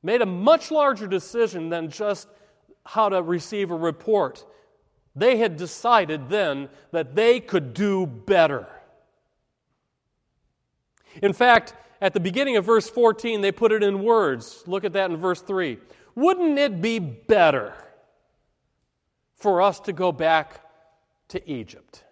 made 0.01 0.22
a 0.22 0.25
much 0.25 0.72
larger 0.72 1.08
decision 1.08 1.70
than 1.70 1.89
just 1.89 2.27
how 2.86 3.10
to 3.10 3.22
receive 3.22 3.72
a 3.72 3.75
report. 3.75 4.46
They 5.15 5.38
had 5.38 5.55
decided 5.55 6.29
then 6.29 6.70
that 6.91 7.15
they 7.15 7.39
could 7.39 7.74
do 7.74 8.05
better. 8.05 8.67
In 11.22 11.34
fact, 11.34 11.75
at 12.01 12.13
the 12.13 12.20
beginning 12.20 12.58
of 12.58 12.65
verse 12.65 12.89
14, 12.89 13.41
they 13.41 13.51
put 13.51 13.72
it 13.72 13.84
in 13.84 14.03
words. 14.03 14.63
Look 14.67 14.84
at 14.84 14.93
that 14.93 15.12
in 15.12 15.17
verse 15.17 15.41
3. 15.41 15.77
Wouldn't 16.15 16.60
it 16.60 16.82
be 16.82 17.00
better 17.00 17.74
for 19.36 19.62
us 19.62 19.79
to 19.82 19.93
go 19.93 20.12
back 20.12 20.62
to 21.29 21.50
Egypt? 21.50 22.03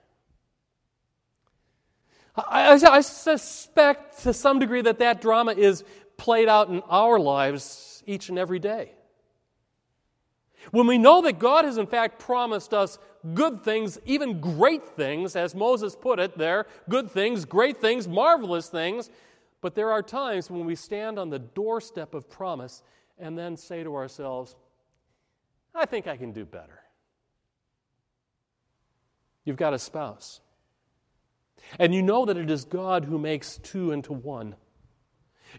I, 2.36 2.72
I, 2.74 3.02
suspect 3.02 4.24
to 4.24 4.34
some 4.34 4.60
degree 4.60 4.82
that 4.82 5.00
that 5.00 5.22
drama 5.22 5.52
is 5.52 5.84
played 6.16 6.48
out 6.48 6.70
in 6.70 6.82
our 6.88 7.20
lives 7.20 8.02
each 8.06 8.30
and 8.30 8.40
every 8.40 8.60
day. 8.60 8.94
When 10.72 10.88
we 10.88 10.98
know 10.98 11.22
that 11.24 11.40
God 11.40 11.66
has 11.66 11.78
in 11.78 11.88
fact 11.88 12.20
promised 12.20 12.74
us 12.74 13.00
good 13.34 13.64
things, 13.64 14.00
even 14.06 14.40
great 14.42 14.88
things, 14.96 15.36
as 15.36 15.54
Moses 15.56 15.96
put 15.96 16.20
it 16.20 16.38
there 16.38 16.66
good 16.90 17.12
things, 17.12 17.46
great 17.46 17.80
things, 17.80 18.08
marvelous 18.08 18.68
things. 18.68 19.10
But 19.62 19.76
there 19.76 19.92
are 19.92 20.02
times 20.02 20.50
when 20.50 20.66
we 20.66 20.76
stand 20.76 21.20
on 21.20 21.30
the 21.30 21.40
doorstep 21.40 22.14
of 22.14 22.30
promise 22.30 22.82
and 23.20 23.38
then 23.38 23.56
say 23.56 23.84
to 23.84 23.96
ourselves, 23.96 24.56
I 25.74 25.86
think 25.86 26.08
I 26.08 26.18
can 26.18 26.32
do 26.32 26.46
better. 26.46 26.80
You've 29.46 29.58
got 29.58 29.74
a 29.74 29.80
spouse. 29.80 30.42
And 31.80 31.94
you 31.94 32.02
know 32.02 32.26
that 32.26 32.38
it 32.38 32.50
is 32.50 32.66
God 32.66 33.06
who 33.06 33.18
makes 33.18 33.58
two 33.58 33.92
into 33.92 34.14
one. 34.14 34.56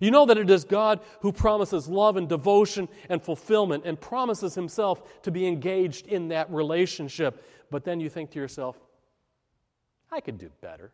You 0.00 0.10
know 0.10 0.26
that 0.26 0.38
it 0.38 0.50
is 0.50 0.64
God 0.64 1.00
who 1.20 1.32
promises 1.32 1.88
love 1.88 2.16
and 2.16 2.28
devotion 2.28 2.88
and 3.08 3.22
fulfillment 3.22 3.84
and 3.84 4.00
promises 4.00 4.54
Himself 4.54 5.22
to 5.22 5.30
be 5.30 5.46
engaged 5.46 6.06
in 6.06 6.28
that 6.28 6.50
relationship. 6.50 7.44
But 7.70 7.84
then 7.84 8.00
you 8.00 8.08
think 8.08 8.30
to 8.32 8.38
yourself, 8.38 8.78
I 10.10 10.20
could 10.20 10.38
do 10.38 10.50
better. 10.60 10.92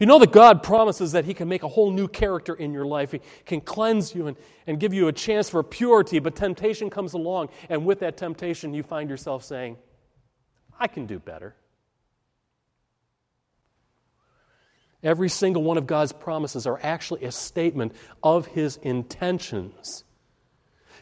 You 0.00 0.06
know 0.06 0.18
that 0.18 0.32
God 0.32 0.62
promises 0.62 1.12
that 1.12 1.24
He 1.24 1.32
can 1.34 1.48
make 1.48 1.62
a 1.62 1.68
whole 1.68 1.90
new 1.90 2.08
character 2.08 2.54
in 2.54 2.72
your 2.72 2.84
life. 2.84 3.12
He 3.12 3.20
can 3.46 3.60
cleanse 3.60 4.14
you 4.14 4.26
and, 4.26 4.36
and 4.66 4.78
give 4.78 4.92
you 4.92 5.08
a 5.08 5.12
chance 5.12 5.48
for 5.48 5.62
purity, 5.62 6.18
but 6.18 6.36
temptation 6.36 6.90
comes 6.90 7.14
along, 7.14 7.48
and 7.68 7.86
with 7.86 8.00
that 8.00 8.16
temptation, 8.16 8.74
you 8.74 8.82
find 8.82 9.08
yourself 9.08 9.44
saying, 9.44 9.76
I 10.78 10.88
can 10.88 11.06
do 11.06 11.18
better. 11.18 11.56
Every 15.02 15.28
single 15.28 15.62
one 15.62 15.78
of 15.78 15.86
God's 15.86 16.12
promises 16.12 16.66
are 16.66 16.80
actually 16.82 17.24
a 17.24 17.32
statement 17.32 17.92
of 18.22 18.46
His 18.46 18.76
intentions. 18.78 20.04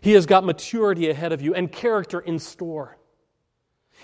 He 0.01 0.13
has 0.13 0.27
got 0.27 0.45
maturity 0.45 1.09
ahead 1.09 1.33
of 1.33 1.41
you 1.41 1.55
and 1.55 1.73
character 1.73 2.21
in 2.21 2.39
store. 2.39 2.99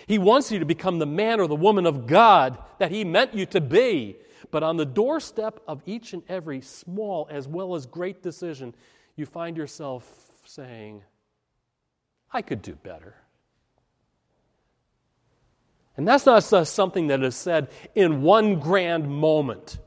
He 0.06 0.18
wants 0.18 0.50
you 0.50 0.58
to 0.58 0.64
become 0.64 0.98
the 0.98 1.06
man 1.06 1.40
or 1.40 1.46
the 1.46 1.54
woman 1.54 1.86
of 1.86 2.06
God 2.06 2.58
that 2.78 2.90
He 2.90 3.04
meant 3.04 3.34
you 3.34 3.44
to 3.46 3.60
be. 3.60 4.16
But 4.50 4.62
on 4.62 4.76
the 4.76 4.86
doorstep 4.86 5.60
of 5.68 5.82
each 5.86 6.12
and 6.12 6.22
every 6.28 6.60
small 6.60 7.28
as 7.30 7.46
well 7.46 7.74
as 7.74 7.86
great 7.86 8.22
decision, 8.22 8.74
you 9.16 9.26
find 9.26 9.56
yourself 9.56 10.04
saying, 10.44 11.02
I 12.32 12.42
could 12.42 12.62
do 12.62 12.74
better. 12.74 13.16
And 15.96 16.08
that's 16.08 16.26
not 16.26 16.40
something 16.40 17.08
that 17.08 17.22
is 17.22 17.36
said 17.36 17.68
in 17.94 18.22
one 18.22 18.60
grand 18.60 19.08
moment. 19.08 19.78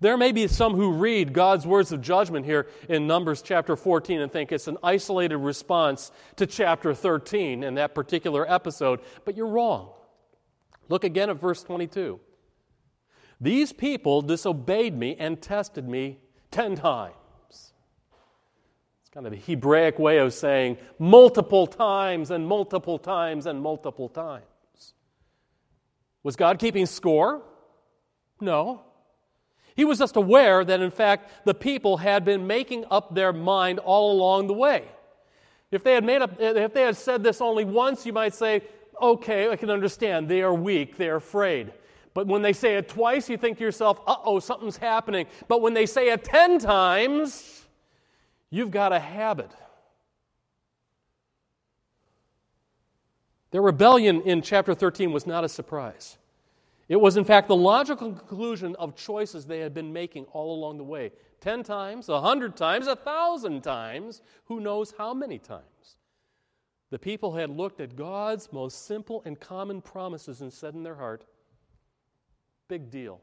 There 0.00 0.16
may 0.16 0.32
be 0.32 0.46
some 0.46 0.74
who 0.74 0.92
read 0.92 1.32
God's 1.32 1.66
words 1.66 1.90
of 1.90 2.00
judgment 2.00 2.46
here 2.46 2.68
in 2.88 3.06
Numbers 3.06 3.42
chapter 3.42 3.74
14 3.74 4.20
and 4.20 4.30
think 4.30 4.52
it's 4.52 4.68
an 4.68 4.78
isolated 4.82 5.38
response 5.38 6.12
to 6.36 6.46
chapter 6.46 6.94
13 6.94 7.64
in 7.64 7.74
that 7.74 7.94
particular 7.94 8.50
episode, 8.50 9.00
but 9.24 9.36
you're 9.36 9.48
wrong. 9.48 9.90
Look 10.88 11.04
again 11.04 11.30
at 11.30 11.40
verse 11.40 11.62
22. 11.64 12.20
These 13.40 13.72
people 13.72 14.22
disobeyed 14.22 14.96
me 14.96 15.16
and 15.18 15.40
tested 15.40 15.88
me 15.88 16.18
10 16.52 16.76
times. 16.76 17.14
It's 17.50 19.10
kind 19.12 19.26
of 19.26 19.32
a 19.32 19.36
Hebraic 19.36 19.98
way 19.98 20.18
of 20.18 20.32
saying 20.32 20.78
multiple 20.98 21.66
times 21.66 22.30
and 22.30 22.46
multiple 22.46 22.98
times 22.98 23.46
and 23.46 23.60
multiple 23.60 24.08
times. 24.08 24.44
Was 26.22 26.36
God 26.36 26.58
keeping 26.58 26.86
score? 26.86 27.42
No. 28.40 28.82
He 29.76 29.84
was 29.84 29.98
just 29.98 30.16
aware 30.16 30.64
that, 30.64 30.80
in 30.80 30.90
fact, 30.90 31.30
the 31.44 31.54
people 31.54 31.98
had 31.98 32.24
been 32.24 32.46
making 32.46 32.84
up 32.90 33.14
their 33.14 33.32
mind 33.32 33.78
all 33.78 34.12
along 34.12 34.48
the 34.48 34.54
way. 34.54 34.84
If 35.70 35.84
they 35.84 35.94
had, 35.94 36.04
made 36.04 36.22
up, 36.22 36.40
if 36.40 36.72
they 36.72 36.82
had 36.82 36.96
said 36.96 37.22
this 37.22 37.40
only 37.40 37.64
once, 37.64 38.04
you 38.04 38.12
might 38.12 38.34
say, 38.34 38.62
okay, 39.00 39.50
I 39.50 39.56
can 39.56 39.70
understand. 39.70 40.28
They 40.28 40.42
are 40.42 40.54
weak, 40.54 40.96
they 40.96 41.08
are 41.08 41.16
afraid. 41.16 41.72
But 42.14 42.26
when 42.26 42.42
they 42.42 42.52
say 42.52 42.76
it 42.76 42.88
twice, 42.88 43.28
you 43.28 43.36
think 43.36 43.58
to 43.58 43.64
yourself, 43.64 44.00
uh 44.06 44.16
oh, 44.24 44.40
something's 44.40 44.78
happening. 44.78 45.26
But 45.46 45.60
when 45.60 45.74
they 45.74 45.86
say 45.86 46.10
it 46.10 46.24
10 46.24 46.58
times, 46.58 47.64
you've 48.50 48.70
got 48.70 48.92
a 48.92 48.98
habit. 48.98 49.52
Their 53.50 53.62
rebellion 53.62 54.22
in 54.22 54.42
chapter 54.42 54.74
13 54.74 55.12
was 55.12 55.26
not 55.26 55.44
a 55.44 55.48
surprise. 55.48 56.18
It 56.88 57.00
was, 57.00 57.16
in 57.16 57.24
fact, 57.24 57.48
the 57.48 57.56
logical 57.56 58.12
conclusion 58.12 58.74
of 58.76 58.96
choices 58.96 59.46
they 59.46 59.60
had 59.60 59.74
been 59.74 59.92
making 59.92 60.24
all 60.32 60.54
along 60.54 60.78
the 60.78 60.84
way. 60.84 61.12
Ten 61.40 61.62
times, 61.62 62.08
a 62.08 62.20
hundred 62.20 62.56
times, 62.56 62.86
a 62.86 62.96
thousand 62.96 63.62
times, 63.62 64.22
who 64.46 64.60
knows 64.60 64.94
how 64.96 65.12
many 65.12 65.38
times. 65.38 65.98
The 66.90 66.98
people 66.98 67.34
had 67.34 67.50
looked 67.50 67.80
at 67.80 67.96
God's 67.96 68.50
most 68.52 68.86
simple 68.86 69.22
and 69.26 69.38
common 69.38 69.82
promises 69.82 70.40
and 70.40 70.52
said 70.52 70.74
in 70.74 70.82
their 70.82 70.96
heart, 70.96 71.24
Big 72.68 72.90
deal. 72.90 73.20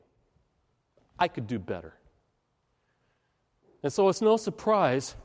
I 1.20 1.28
could 1.28 1.48
do 1.48 1.60
better. 1.60 1.94
And 3.84 3.94
so 3.94 4.10
it's 4.10 4.22
no 4.22 4.38
surprise 4.38 5.16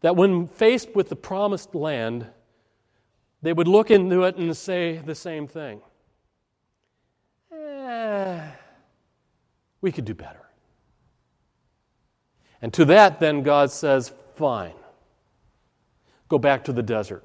that 0.00 0.16
when 0.16 0.48
faced 0.48 0.94
with 0.94 1.08
the 1.08 1.16
promised 1.16 1.74
land, 1.74 2.26
they 3.42 3.52
would 3.52 3.68
look 3.68 3.90
into 3.90 4.22
it 4.24 4.36
and 4.36 4.56
say 4.56 4.98
the 4.98 5.14
same 5.14 5.46
thing. 5.46 5.80
Eh, 7.52 8.40
we 9.80 9.92
could 9.92 10.04
do 10.04 10.14
better. 10.14 10.40
And 12.62 12.72
to 12.74 12.84
that, 12.86 13.20
then, 13.20 13.42
God 13.42 13.70
says, 13.70 14.12
Fine. 14.34 14.74
Go 16.28 16.38
back 16.38 16.64
to 16.64 16.72
the 16.72 16.82
desert. 16.82 17.24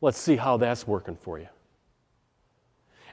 Let's 0.00 0.18
see 0.18 0.36
how 0.36 0.56
that's 0.56 0.86
working 0.86 1.16
for 1.16 1.38
you. 1.38 1.48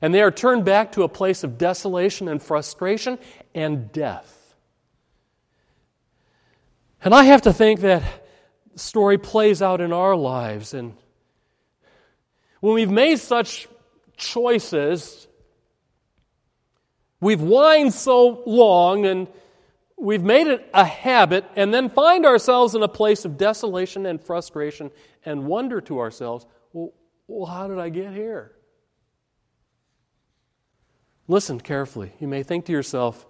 And 0.01 0.13
they 0.13 0.21
are 0.21 0.31
turned 0.31 0.65
back 0.65 0.91
to 0.93 1.03
a 1.03 1.09
place 1.09 1.43
of 1.43 1.57
desolation 1.57 2.27
and 2.27 2.41
frustration 2.41 3.19
and 3.53 3.91
death. 3.91 4.38
And 7.03 7.13
I 7.13 7.23
have 7.23 7.43
to 7.43 7.53
think 7.53 7.79
that 7.81 8.03
the 8.73 8.79
story 8.79 9.17
plays 9.17 9.61
out 9.61 9.81
in 9.81 9.93
our 9.93 10.15
lives 10.15 10.73
and 10.73 10.95
when 12.59 12.73
we've 12.73 12.91
made 12.91 13.19
such 13.19 13.67
choices, 14.17 15.27
we've 17.21 17.39
whined 17.39 17.93
so 17.93 18.43
long 18.45 19.05
and 19.05 19.27
we've 19.97 20.23
made 20.23 20.47
it 20.47 20.69
a 20.73 20.85
habit, 20.85 21.45
and 21.55 21.73
then 21.73 21.89
find 21.89 22.25
ourselves 22.25 22.73
in 22.73 22.83
a 22.83 22.87
place 22.87 23.25
of 23.25 23.37
desolation 23.37 24.05
and 24.05 24.21
frustration 24.21 24.91
and 25.25 25.45
wonder 25.45 25.81
to 25.81 25.99
ourselves, 25.99 26.45
well, 26.71 26.93
well 27.27 27.45
how 27.45 27.67
did 27.67 27.79
I 27.79 27.89
get 27.89 28.13
here? 28.13 28.53
Listen 31.27 31.59
carefully. 31.59 32.13
You 32.19 32.27
may 32.27 32.43
think 32.43 32.65
to 32.65 32.71
yourself, 32.71 33.25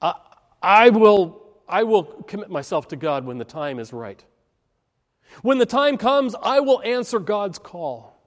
I, 0.00 0.14
I, 0.62 0.90
will, 0.90 1.42
I 1.68 1.84
will 1.84 2.04
commit 2.04 2.50
myself 2.50 2.88
to 2.88 2.96
God 2.96 3.24
when 3.24 3.38
the 3.38 3.44
time 3.44 3.78
is 3.78 3.92
right. 3.92 4.22
When 5.42 5.58
the 5.58 5.66
time 5.66 5.96
comes, 5.98 6.34
I 6.42 6.60
will 6.60 6.80
answer 6.82 7.18
God's 7.18 7.58
call. 7.58 8.18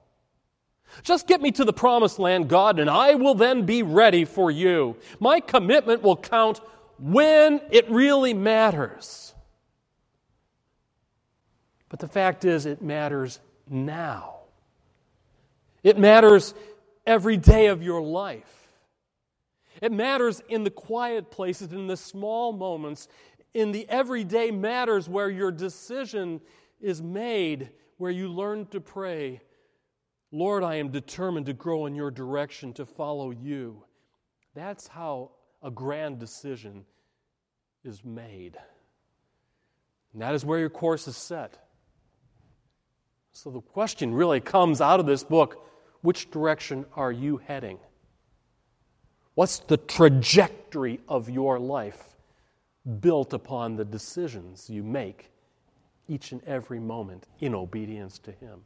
Just 1.02 1.26
get 1.26 1.40
me 1.40 1.50
to 1.52 1.64
the 1.64 1.72
promised 1.72 2.18
land, 2.18 2.48
God, 2.48 2.78
and 2.78 2.90
I 2.90 3.14
will 3.14 3.34
then 3.34 3.64
be 3.64 3.82
ready 3.82 4.24
for 4.24 4.50
you. 4.50 4.96
My 5.18 5.40
commitment 5.40 6.02
will 6.02 6.16
count 6.16 6.60
when 6.98 7.60
it 7.70 7.90
really 7.90 8.34
matters. 8.34 9.34
But 11.88 11.98
the 11.98 12.08
fact 12.08 12.44
is, 12.44 12.66
it 12.66 12.82
matters 12.82 13.40
now. 13.68 14.36
It 15.82 15.98
matters 15.98 16.54
every 17.06 17.36
day 17.36 17.66
of 17.66 17.82
your 17.82 18.02
life. 18.02 18.68
It 19.80 19.90
matters 19.90 20.40
in 20.48 20.62
the 20.62 20.70
quiet 20.70 21.30
places, 21.30 21.72
in 21.72 21.88
the 21.88 21.96
small 21.96 22.52
moments, 22.52 23.08
in 23.54 23.72
the 23.72 23.88
everyday 23.88 24.50
matters 24.50 25.08
where 25.08 25.30
your 25.30 25.50
decision 25.50 26.40
is 26.80 27.02
made 27.02 27.70
where 27.98 28.10
you 28.10 28.28
learn 28.28 28.66
to 28.66 28.80
pray, 28.80 29.40
Lord, 30.32 30.64
I 30.64 30.76
am 30.76 30.90
determined 30.90 31.46
to 31.46 31.52
grow 31.52 31.86
in 31.86 31.94
your 31.94 32.10
direction, 32.10 32.72
to 32.74 32.86
follow 32.86 33.30
you. 33.30 33.84
That's 34.54 34.88
how 34.88 35.30
a 35.62 35.70
grand 35.70 36.18
decision 36.18 36.84
is 37.84 38.04
made. 38.04 38.56
And 40.12 40.22
that 40.22 40.34
is 40.34 40.44
where 40.44 40.58
your 40.58 40.70
course 40.70 41.06
is 41.06 41.16
set. 41.16 41.58
So 43.32 43.50
the 43.50 43.60
question 43.60 44.12
really 44.12 44.40
comes 44.40 44.80
out 44.80 45.00
of 45.00 45.06
this 45.06 45.22
book 45.22 45.64
which 46.00 46.30
direction 46.30 46.84
are 46.96 47.12
you 47.12 47.36
heading? 47.36 47.78
What's 49.34 49.60
the 49.60 49.76
trajectory 49.76 50.98
of 51.08 51.30
your 51.30 51.58
life 51.60 52.11
built 53.00 53.32
upon 53.32 53.76
the 53.76 53.84
decisions 53.84 54.68
you 54.68 54.82
make 54.82 55.30
each 56.08 56.32
and 56.32 56.42
every 56.44 56.80
moment 56.80 57.26
in 57.40 57.54
obedience 57.54 58.18
to 58.20 58.32
Him. 58.32 58.60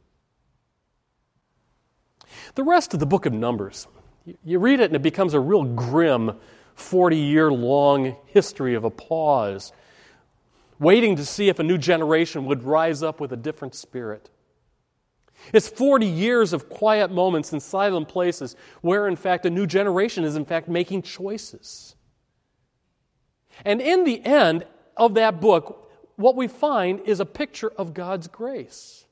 The 2.55 2.63
rest 2.63 2.93
of 2.93 2.99
the 2.99 3.05
book 3.05 3.25
of 3.25 3.33
Numbers, 3.33 3.87
you 4.43 4.59
read 4.59 4.79
it 4.79 4.85
and 4.85 4.95
it 4.95 5.01
becomes 5.01 5.33
a 5.33 5.39
real 5.39 5.63
grim 5.63 6.33
40 6.75 7.17
year 7.17 7.51
long 7.51 8.15
history 8.25 8.75
of 8.75 8.83
a 8.83 8.89
pause, 8.89 9.71
waiting 10.79 11.15
to 11.15 11.25
see 11.25 11.49
if 11.49 11.59
a 11.59 11.63
new 11.63 11.77
generation 11.77 12.45
would 12.45 12.63
rise 12.63 13.01
up 13.01 13.19
with 13.19 13.31
a 13.31 13.37
different 13.37 13.75
spirit. 13.75 14.29
It's 15.53 15.67
40 15.67 16.05
years 16.05 16.53
of 16.53 16.69
quiet 16.69 17.11
moments 17.11 17.53
in 17.53 17.59
silent 17.59 18.07
places 18.07 18.55
where, 18.81 19.07
in 19.07 19.15
fact, 19.15 19.45
a 19.45 19.49
new 19.49 19.67
generation 19.67 20.23
is, 20.23 20.35
in 20.35 20.45
fact, 20.45 20.67
making 20.67 21.03
choices. 21.03 21.95
And 23.65 23.81
in 23.81 24.03
the 24.03 24.23
end 24.23 24.65
of 24.95 25.15
that 25.15 25.41
book, 25.41 25.91
what 26.15 26.35
we 26.35 26.47
find 26.47 26.99
is 27.01 27.19
a 27.19 27.25
picture 27.25 27.71
of 27.77 27.93
God's 27.93 28.27
grace. 28.27 29.05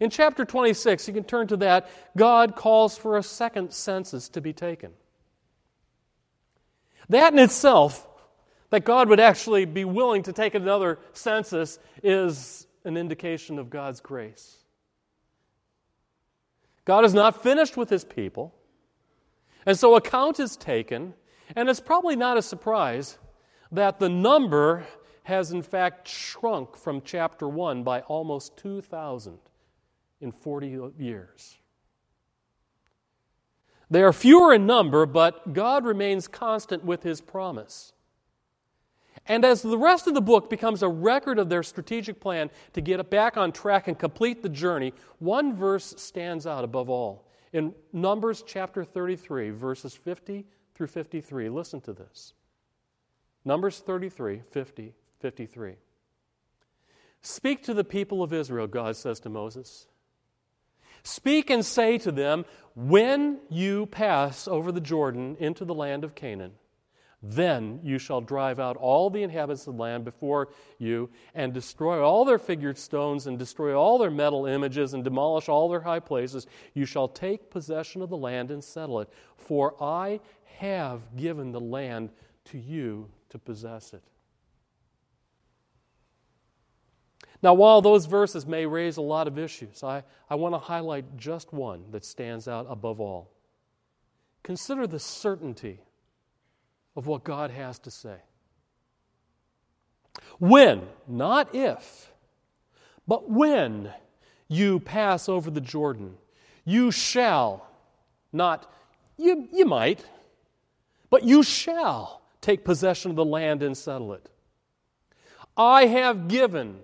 In 0.00 0.10
chapter 0.10 0.44
26, 0.44 1.08
you 1.08 1.14
can 1.14 1.24
turn 1.24 1.48
to 1.48 1.56
that, 1.58 1.90
God 2.16 2.54
calls 2.54 2.96
for 2.96 3.16
a 3.16 3.22
second 3.22 3.72
census 3.72 4.28
to 4.30 4.40
be 4.40 4.52
taken. 4.52 4.92
That 7.08 7.32
in 7.32 7.38
itself, 7.38 8.06
that 8.70 8.84
God 8.84 9.08
would 9.08 9.18
actually 9.18 9.64
be 9.64 9.84
willing 9.84 10.22
to 10.24 10.32
take 10.32 10.54
another 10.54 10.98
census, 11.14 11.78
is 12.02 12.66
an 12.84 12.96
indication 12.96 13.58
of 13.58 13.70
God's 13.70 14.00
grace. 14.00 14.58
God 16.84 17.04
is 17.04 17.14
not 17.14 17.42
finished 17.42 17.76
with 17.76 17.90
his 17.90 18.04
people, 18.04 18.54
and 19.66 19.78
so 19.78 19.96
account 19.96 20.38
is 20.38 20.56
taken, 20.56 21.14
and 21.56 21.68
it's 21.68 21.80
probably 21.80 22.16
not 22.16 22.36
a 22.36 22.42
surprise 22.42 23.18
that 23.70 23.98
the 23.98 24.08
number 24.08 24.86
has 25.24 25.52
in 25.52 25.62
fact 25.62 26.08
shrunk 26.08 26.76
from 26.76 27.02
chapter 27.04 27.46
1 27.48 27.82
by 27.82 28.00
almost 28.02 28.56
2,000 28.56 29.38
in 30.20 30.32
40 30.32 30.92
years. 30.98 31.58
They 33.90 34.02
are 34.02 34.12
fewer 34.12 34.52
in 34.52 34.66
number, 34.66 35.06
but 35.06 35.52
God 35.52 35.84
remains 35.84 36.28
constant 36.28 36.84
with 36.84 37.02
his 37.02 37.20
promise. 37.20 37.92
And 39.26 39.44
as 39.44 39.62
the 39.62 39.78
rest 39.78 40.06
of 40.06 40.14
the 40.14 40.20
book 40.20 40.48
becomes 40.48 40.82
a 40.82 40.88
record 40.88 41.38
of 41.38 41.48
their 41.48 41.62
strategic 41.62 42.20
plan 42.20 42.50
to 42.72 42.80
get 42.80 43.10
back 43.10 43.36
on 43.36 43.52
track 43.52 43.88
and 43.88 43.98
complete 43.98 44.42
the 44.42 44.48
journey, 44.48 44.94
one 45.18 45.54
verse 45.54 45.94
stands 45.98 46.46
out 46.46 46.64
above 46.64 46.88
all. 46.88 47.28
In 47.52 47.74
Numbers 47.92 48.42
chapter 48.46 48.84
33, 48.84 49.50
verses 49.50 49.94
50 49.94 50.46
through 50.78 50.86
53, 50.86 51.48
listen 51.48 51.80
to 51.80 51.92
this. 51.92 52.34
Numbers 53.44 53.80
33, 53.80 54.42
50 54.48 54.94
53. 55.20 55.74
Speak 57.20 57.64
to 57.64 57.74
the 57.74 57.82
people 57.82 58.22
of 58.22 58.32
Israel, 58.32 58.68
God 58.68 58.94
says 58.94 59.18
to 59.20 59.28
Moses. 59.28 59.88
Speak 61.02 61.50
and 61.50 61.66
say 61.66 61.98
to 61.98 62.12
them, 62.12 62.44
When 62.76 63.40
you 63.50 63.86
pass 63.86 64.46
over 64.46 64.70
the 64.70 64.80
Jordan 64.80 65.36
into 65.40 65.64
the 65.64 65.74
land 65.74 66.04
of 66.04 66.14
Canaan, 66.14 66.52
then 67.20 67.80
you 67.82 67.98
shall 67.98 68.20
drive 68.20 68.60
out 68.60 68.76
all 68.76 69.10
the 69.10 69.24
inhabitants 69.24 69.66
of 69.66 69.74
the 69.74 69.82
land 69.82 70.04
before 70.04 70.50
you, 70.78 71.10
and 71.34 71.52
destroy 71.52 72.00
all 72.00 72.24
their 72.24 72.38
figured 72.38 72.78
stones, 72.78 73.26
and 73.26 73.38
destroy 73.38 73.76
all 73.76 73.98
their 73.98 74.10
metal 74.10 74.46
images, 74.46 74.94
and 74.94 75.02
demolish 75.02 75.48
all 75.48 75.68
their 75.68 75.80
high 75.80 75.98
places. 75.98 76.46
You 76.74 76.84
shall 76.84 77.08
take 77.08 77.50
possession 77.50 78.02
of 78.02 78.08
the 78.08 78.16
land 78.16 78.52
and 78.52 78.62
settle 78.62 79.00
it, 79.00 79.08
for 79.36 79.74
I 79.82 80.20
have 80.58 81.16
given 81.16 81.52
the 81.52 81.60
land 81.60 82.10
to 82.44 82.58
you 82.58 83.08
to 83.30 83.38
possess 83.38 83.94
it. 83.94 84.02
Now, 87.40 87.54
while 87.54 87.80
those 87.80 88.06
verses 88.06 88.44
may 88.44 88.66
raise 88.66 88.96
a 88.96 89.02
lot 89.02 89.28
of 89.28 89.38
issues, 89.38 89.84
I, 89.84 90.02
I 90.28 90.34
want 90.34 90.54
to 90.54 90.58
highlight 90.58 91.16
just 91.16 91.52
one 91.52 91.84
that 91.92 92.04
stands 92.04 92.48
out 92.48 92.66
above 92.68 92.98
all. 92.98 93.30
Consider 94.42 94.88
the 94.88 94.98
certainty 94.98 95.78
of 96.96 97.06
what 97.06 97.22
God 97.22 97.52
has 97.52 97.78
to 97.80 97.92
say. 97.92 98.16
When, 100.40 100.82
not 101.06 101.54
if, 101.54 102.10
but 103.06 103.30
when 103.30 103.92
you 104.48 104.80
pass 104.80 105.28
over 105.28 105.52
the 105.52 105.60
Jordan, 105.60 106.16
you 106.64 106.90
shall, 106.90 107.64
not 108.32 108.72
you, 109.16 109.48
you 109.52 109.64
might, 109.64 110.04
but 111.10 111.24
you 111.24 111.42
shall 111.42 112.22
take 112.40 112.64
possession 112.64 113.10
of 113.10 113.16
the 113.16 113.24
land 113.24 113.62
and 113.62 113.76
settle 113.76 114.12
it. 114.12 114.28
I 115.56 115.86
have 115.86 116.28
given 116.28 116.80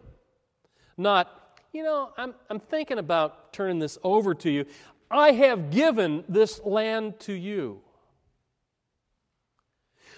not, 0.97 1.59
you 1.73 1.83
know, 1.83 2.11
I'm, 2.17 2.35
I'm 2.51 2.61
thinking 2.61 2.99
about 2.99 3.53
turning 3.53 3.79
this 3.79 3.99
over 4.03 4.35
to 4.35 4.51
you. 4.51 4.67
I 5.11 5.33
have 5.33 5.71
given 5.71 6.25
this 6.29 6.61
land 6.65 7.21
to 7.21 7.33
you. 7.33 7.81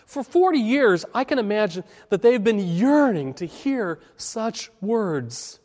For 0.07 0.23
40 0.23 0.59
years, 0.59 1.05
I 1.13 1.25
can 1.25 1.39
imagine 1.39 1.83
that 2.11 2.23
they've 2.23 2.43
been 2.43 2.61
yearning 2.61 3.35
to 3.35 3.47
hear 3.47 3.99
such 4.17 4.71
words. 4.81 5.59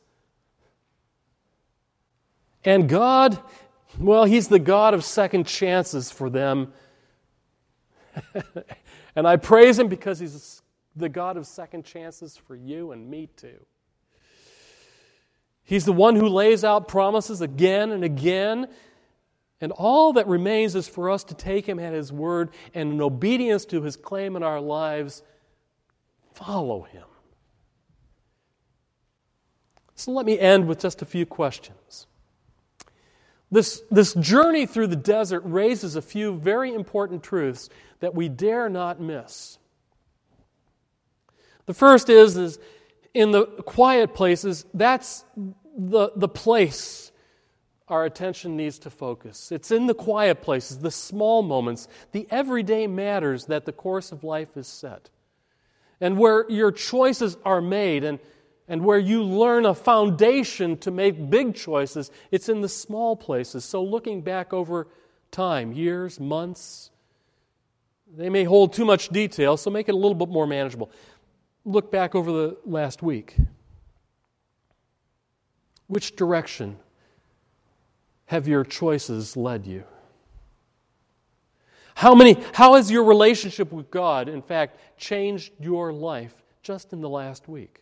And 2.66 2.90
God, 2.90 3.40
well, 4.00 4.26
He's 4.26 4.48
the 4.48 4.60
God 4.60 4.94
of 4.94 5.04
second 5.04 5.46
chances 5.46 6.12
for 6.12 6.30
them. 6.30 6.74
and 9.16 9.28
I 9.28 9.38
praise 9.38 9.78
Him 9.80 9.88
because 9.88 10.20
He's 10.20 10.62
the 10.96 11.10
God 11.10 11.38
of 11.38 11.46
second 11.48 11.86
chances 11.86 12.38
for 12.38 12.56
you 12.56 12.92
and 12.92 13.10
me 13.10 13.30
too. 13.36 13.66
He's 15.64 15.86
the 15.86 15.94
one 15.94 16.16
who 16.16 16.28
lays 16.28 16.64
out 16.64 16.88
promises 16.88 17.42
again 17.42 17.92
and 17.92 18.04
again. 18.04 18.68
And 19.62 19.72
all 19.72 20.14
that 20.14 20.28
remains 20.28 20.76
is 20.76 20.88
for 20.88 21.10
us 21.10 21.24
to 21.26 21.36
take 21.36 21.68
him 21.68 21.80
at 21.80 21.94
his 21.94 22.12
word 22.12 22.50
and 22.74 22.94
in 22.94 23.02
obedience 23.02 23.64
to 23.66 23.82
his 23.82 23.96
claim 23.96 24.36
in 24.36 24.44
our 24.44 24.60
lives, 24.60 25.22
follow 26.34 26.82
him. 26.82 27.04
So 29.96 30.12
let 30.12 30.26
me 30.26 30.40
end 30.40 30.68
with 30.68 30.80
just 30.80 31.04
a 31.04 31.06
few 31.06 31.28
questions. 31.28 32.08
This, 33.52 33.84
this 33.92 34.14
journey 34.16 34.66
through 34.66 34.88
the 34.88 34.96
desert 34.96 35.42
raises 35.46 35.96
a 35.96 36.02
few 36.02 36.36
very 36.36 36.74
important 36.74 37.22
truths 37.22 37.70
that 38.02 38.14
we 38.14 38.30
dare 38.30 38.70
not 38.70 39.00
miss. 39.00 39.58
The 41.66 41.74
first 41.74 42.10
is, 42.10 42.36
is 42.36 42.60
in 43.14 43.32
the 43.32 43.46
quiet 43.46 44.14
places, 44.14 44.66
that's 44.74 45.24
the, 45.78 46.12
the 46.16 46.28
place 46.28 47.12
our 47.88 48.06
attention 48.06 48.56
needs 48.56 48.80
to 48.80 48.90
focus. 48.90 49.52
It's 49.52 49.70
in 49.70 49.86
the 49.86 49.94
quiet 49.94 50.42
places, 50.42 50.80
the 50.80 50.92
small 50.92 51.44
moments, 51.44 51.88
the 52.14 52.26
everyday 52.30 52.88
matters 52.88 53.46
that 53.46 53.66
the 53.66 53.74
course 53.74 54.12
of 54.12 54.24
life 54.24 54.56
is 54.56 54.68
set. 54.68 55.10
And 56.00 56.18
where 56.18 56.50
your 56.50 56.72
choices 56.72 57.38
are 57.44 57.62
made 57.62 58.04
and, 58.06 58.20
and 58.68 58.86
where 58.86 58.98
you 58.98 59.24
learn 59.24 59.66
a 59.66 59.76
foundation 59.76 60.78
to 60.78 60.90
make 60.90 61.30
big 61.30 61.54
choices, 61.54 62.12
it's 62.32 62.48
in 62.48 62.62
the 62.62 62.70
small 62.70 63.18
places. 63.18 63.66
So, 63.66 63.84
looking 63.84 64.22
back 64.22 64.54
over 64.54 64.88
time, 65.30 65.74
years, 65.74 66.18
months, 66.20 66.91
they 68.16 68.30
may 68.30 68.44
hold 68.44 68.74
too 68.74 68.86
much 68.86 69.10
detail, 69.10 69.58
so 69.58 69.70
make 69.70 69.88
it 69.88 69.94
a 69.94 69.98
little 69.98 70.16
bit 70.16 70.30
more 70.30 70.46
manageable. 70.46 70.92
Look 71.64 71.92
back 71.92 72.16
over 72.16 72.32
the 72.32 72.58
last 72.66 73.02
week. 73.02 73.36
Which 75.88 76.16
direction 76.16 76.78
have 78.26 78.48
your 78.48 78.64
choices 78.64 79.36
led 79.38 79.66
you? 79.66 79.84
How 81.96 82.16
many 82.16 82.38
how 82.54 82.76
has 82.76 82.90
your 82.90 83.04
relationship 83.04 83.72
with 83.72 83.92
God 83.92 84.28
in 84.28 84.42
fact 84.42 84.80
changed 84.98 85.54
your 85.60 85.94
life 85.94 86.34
just 86.64 86.94
in 86.94 87.02
the 87.02 87.10
last 87.10 87.48
week? 87.48 87.82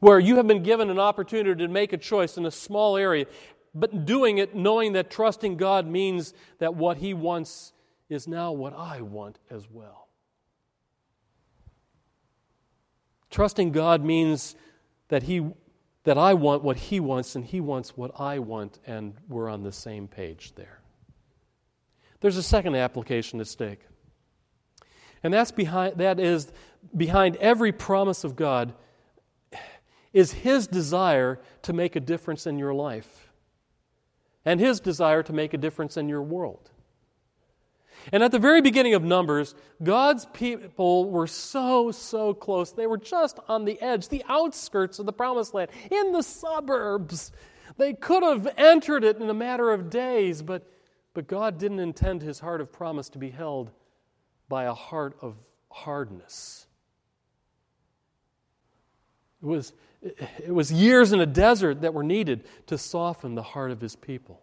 Where 0.00 0.18
you 0.18 0.36
have 0.36 0.46
been 0.46 0.62
given 0.62 0.90
an 0.90 0.98
opportunity 0.98 1.62
to 1.62 1.68
make 1.68 1.92
a 1.92 1.98
choice 1.98 2.36
in 2.36 2.46
a 2.46 2.50
small 2.50 2.96
area, 2.96 3.26
but 3.74 4.06
doing 4.06 4.38
it 4.38 4.54
knowing 4.54 4.92
that 4.92 5.10
trusting 5.10 5.56
God 5.56 5.86
means 5.86 6.32
that 6.58 6.74
what 6.74 6.98
he 6.98 7.12
wants 7.12 7.72
is 8.08 8.28
now 8.28 8.52
what 8.52 8.74
I 8.74 9.00
want 9.00 9.38
as 9.50 9.68
well. 9.70 10.08
Trusting 13.30 13.72
God 13.72 14.04
means 14.04 14.54
that 15.08 15.24
he 15.24 15.50
that 16.04 16.16
I 16.16 16.34
want 16.34 16.62
what 16.62 16.76
he 16.76 17.00
wants 17.00 17.34
and 17.34 17.44
he 17.44 17.60
wants 17.60 17.96
what 17.96 18.12
I 18.20 18.38
want 18.38 18.78
and 18.86 19.14
we're 19.28 19.48
on 19.48 19.64
the 19.64 19.72
same 19.72 20.06
page 20.06 20.54
there. 20.54 20.80
There's 22.20 22.36
a 22.36 22.42
second 22.42 22.76
application 22.76 23.40
at 23.40 23.48
stake. 23.48 23.80
And 25.22 25.34
that's 25.34 25.50
behind 25.50 25.98
that 25.98 26.20
is 26.20 26.52
behind 26.96 27.36
every 27.36 27.72
promise 27.72 28.22
of 28.22 28.36
God 28.36 28.74
is 30.12 30.32
his 30.32 30.66
desire 30.66 31.40
to 31.62 31.72
make 31.72 31.96
a 31.96 32.00
difference 32.00 32.46
in 32.46 32.58
your 32.58 32.72
life 32.72 33.32
and 34.44 34.60
his 34.60 34.78
desire 34.80 35.22
to 35.24 35.32
make 35.32 35.52
a 35.52 35.58
difference 35.58 35.96
in 35.96 36.08
your 36.08 36.22
world. 36.22 36.70
And 38.12 38.22
at 38.22 38.30
the 38.30 38.38
very 38.38 38.60
beginning 38.60 38.94
of 38.94 39.02
Numbers, 39.02 39.54
God's 39.82 40.26
people 40.26 41.10
were 41.10 41.26
so, 41.26 41.90
so 41.90 42.34
close. 42.34 42.72
They 42.72 42.86
were 42.86 42.98
just 42.98 43.40
on 43.48 43.64
the 43.64 43.80
edge, 43.82 44.08
the 44.08 44.24
outskirts 44.28 44.98
of 44.98 45.06
the 45.06 45.12
promised 45.12 45.54
land, 45.54 45.70
in 45.90 46.12
the 46.12 46.22
suburbs. 46.22 47.32
They 47.78 47.94
could 47.94 48.22
have 48.22 48.48
entered 48.56 49.04
it 49.04 49.18
in 49.18 49.28
a 49.28 49.34
matter 49.34 49.72
of 49.72 49.90
days, 49.90 50.42
but, 50.42 50.70
but 51.14 51.26
God 51.26 51.58
didn't 51.58 51.80
intend 51.80 52.22
his 52.22 52.38
heart 52.38 52.60
of 52.60 52.72
promise 52.72 53.08
to 53.10 53.18
be 53.18 53.30
held 53.30 53.70
by 54.48 54.64
a 54.64 54.74
heart 54.74 55.16
of 55.20 55.36
hardness. 55.68 56.66
It 59.42 59.46
was, 59.46 59.72
it 60.02 60.54
was 60.54 60.72
years 60.72 61.12
in 61.12 61.20
a 61.20 61.26
desert 61.26 61.82
that 61.82 61.92
were 61.92 62.04
needed 62.04 62.44
to 62.68 62.78
soften 62.78 63.34
the 63.34 63.42
heart 63.42 63.70
of 63.70 63.80
his 63.80 63.96
people. 63.96 64.42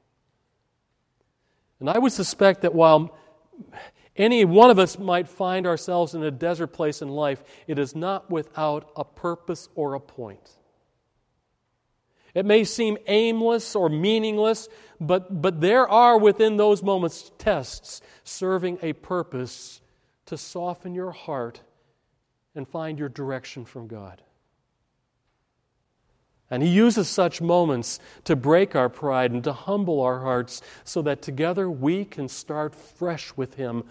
And 1.80 1.90
I 1.90 1.98
would 1.98 2.12
suspect 2.12 2.62
that 2.62 2.74
while 2.74 3.18
any 4.16 4.46
one 4.46 4.70
of 4.70 4.80
us 4.80 5.00
might 5.00 5.28
find 5.28 5.66
ourselves 5.66 6.14
in 6.14 6.24
a 6.24 6.32
desert 6.32 6.68
place 6.68 7.02
in 7.02 7.10
life. 7.10 7.44
It 7.68 7.80
is 7.80 7.96
not 7.96 8.30
without 8.30 8.92
a 8.96 9.04
purpose 9.04 9.70
or 9.76 9.94
a 9.94 10.00
point. 10.00 10.52
It 12.34 12.46
may 12.46 12.64
seem 12.64 12.98
aimless 13.08 13.76
or 13.76 13.90
meaningless, 13.90 14.68
but, 15.00 15.42
but 15.42 15.62
there 15.62 15.88
are 15.88 16.18
within 16.18 16.58
those 16.58 16.82
moments 16.82 17.32
tests 17.38 18.02
serving 18.24 18.80
a 18.82 18.94
purpose 18.94 19.82
to 20.26 20.38
soften 20.38 20.96
your 20.96 21.12
heart 21.12 21.62
and 22.56 22.68
find 22.68 22.98
your 22.98 23.10
direction 23.10 23.66
from 23.66 23.88
God. 23.88 24.22
And 26.54 26.62
He 26.62 26.70
uses 26.70 27.10
such 27.10 27.42
moments 27.42 28.00
to 28.26 28.36
break 28.36 28.76
our 28.76 28.88
pride 28.88 29.32
and 29.32 29.44
to 29.44 29.54
humble 29.54 30.02
our 30.02 30.20
hearts 30.20 30.62
so 30.84 31.02
that 31.02 31.20
together 31.20 31.68
we 31.68 32.06
can 32.06 32.28
start 32.28 32.76
fresh 32.76 33.36
with 33.36 33.56
Him 33.56 33.84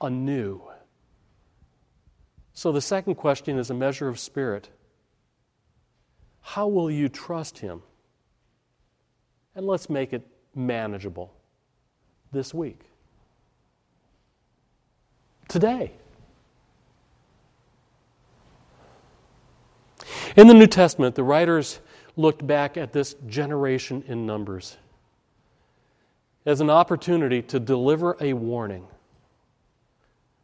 anew. 0.00 0.60
So 2.54 2.72
the 2.72 2.80
second 2.80 3.14
question 3.14 3.56
is 3.56 3.70
a 3.70 3.74
measure 3.74 4.08
of 4.08 4.18
spirit. 4.18 4.68
How 6.40 6.66
will 6.66 6.90
you 6.90 7.08
trust 7.08 7.58
Him? 7.58 7.82
And 9.54 9.64
let's 9.64 9.88
make 9.88 10.12
it 10.12 10.26
manageable 10.56 11.32
this 12.32 12.52
week. 12.52 12.80
Today. 15.46 15.92
In 20.34 20.48
the 20.48 20.54
New 20.54 20.66
Testament, 20.66 21.14
the 21.14 21.22
writers 21.22 21.78
looked 22.18 22.44
back 22.46 22.76
at 22.76 22.92
this 22.92 23.14
generation 23.26 24.02
in 24.08 24.26
Numbers 24.26 24.76
as 26.44 26.60
an 26.60 26.68
opportunity 26.68 27.42
to 27.42 27.60
deliver 27.60 28.16
a 28.20 28.32
warning. 28.32 28.86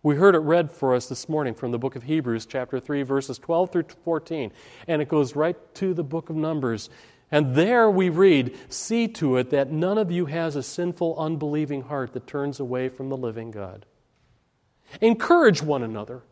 We 0.02 0.16
heard 0.16 0.34
it 0.34 0.40
read 0.40 0.70
for 0.70 0.94
us 0.94 1.08
this 1.08 1.28
morning 1.28 1.54
from 1.54 1.72
the 1.72 1.78
book 1.78 1.96
of 1.96 2.04
Hebrews, 2.04 2.46
chapter 2.46 2.78
3, 2.78 3.02
verses 3.02 3.38
12 3.38 3.72
through 3.72 3.86
14, 4.04 4.52
and 4.86 5.02
it 5.02 5.08
goes 5.08 5.34
right 5.34 5.56
to 5.76 5.94
the 5.94 6.04
book 6.04 6.30
of 6.30 6.36
Numbers. 6.36 6.90
And 7.32 7.56
there 7.56 7.90
we 7.90 8.08
read, 8.08 8.56
See 8.68 9.08
to 9.08 9.38
it 9.38 9.50
that 9.50 9.72
none 9.72 9.98
of 9.98 10.12
you 10.12 10.26
has 10.26 10.56
a 10.56 10.62
sinful, 10.62 11.18
unbelieving 11.18 11.82
heart 11.82 12.12
that 12.12 12.26
turns 12.26 12.60
away 12.60 12.88
from 12.88 13.08
the 13.08 13.16
living 13.16 13.50
God. 13.50 13.86
Encourage 15.00 15.60
one 15.62 15.82
another 15.82 16.22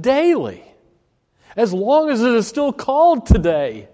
daily, 0.00 0.64
as 1.56 1.74
long 1.74 2.10
as 2.10 2.22
it 2.22 2.32
is 2.32 2.46
still 2.46 2.72
called 2.72 3.26
today, 3.26 3.88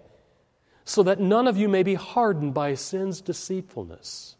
so 0.84 1.02
that 1.02 1.18
none 1.18 1.46
of 1.48 1.56
you 1.56 1.68
may 1.68 1.82
be 1.82 1.94
hardened 1.94 2.54
by 2.54 2.74
sin's 2.74 3.20
deceitfulness. 3.20 4.36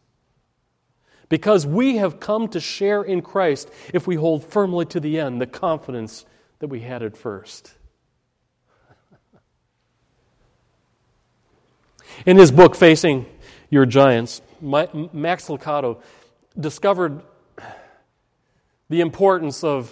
Because 1.28 1.66
we 1.66 1.96
have 1.96 2.20
come 2.20 2.48
to 2.48 2.60
share 2.60 3.02
in 3.02 3.22
Christ 3.22 3.70
if 3.92 4.06
we 4.06 4.16
hold 4.16 4.44
firmly 4.44 4.84
to 4.86 5.00
the 5.00 5.18
end 5.18 5.40
the 5.40 5.46
confidence 5.46 6.26
that 6.58 6.68
we 6.68 6.80
had 6.80 7.02
at 7.02 7.16
first. 7.16 7.72
In 12.26 12.36
his 12.36 12.52
book, 12.52 12.76
Facing 12.76 13.26
Your 13.70 13.86
Giants, 13.86 14.40
Max 14.60 15.48
Lucado 15.48 16.00
discovered 16.58 17.22
the 18.88 19.00
importance 19.00 19.64
of 19.64 19.90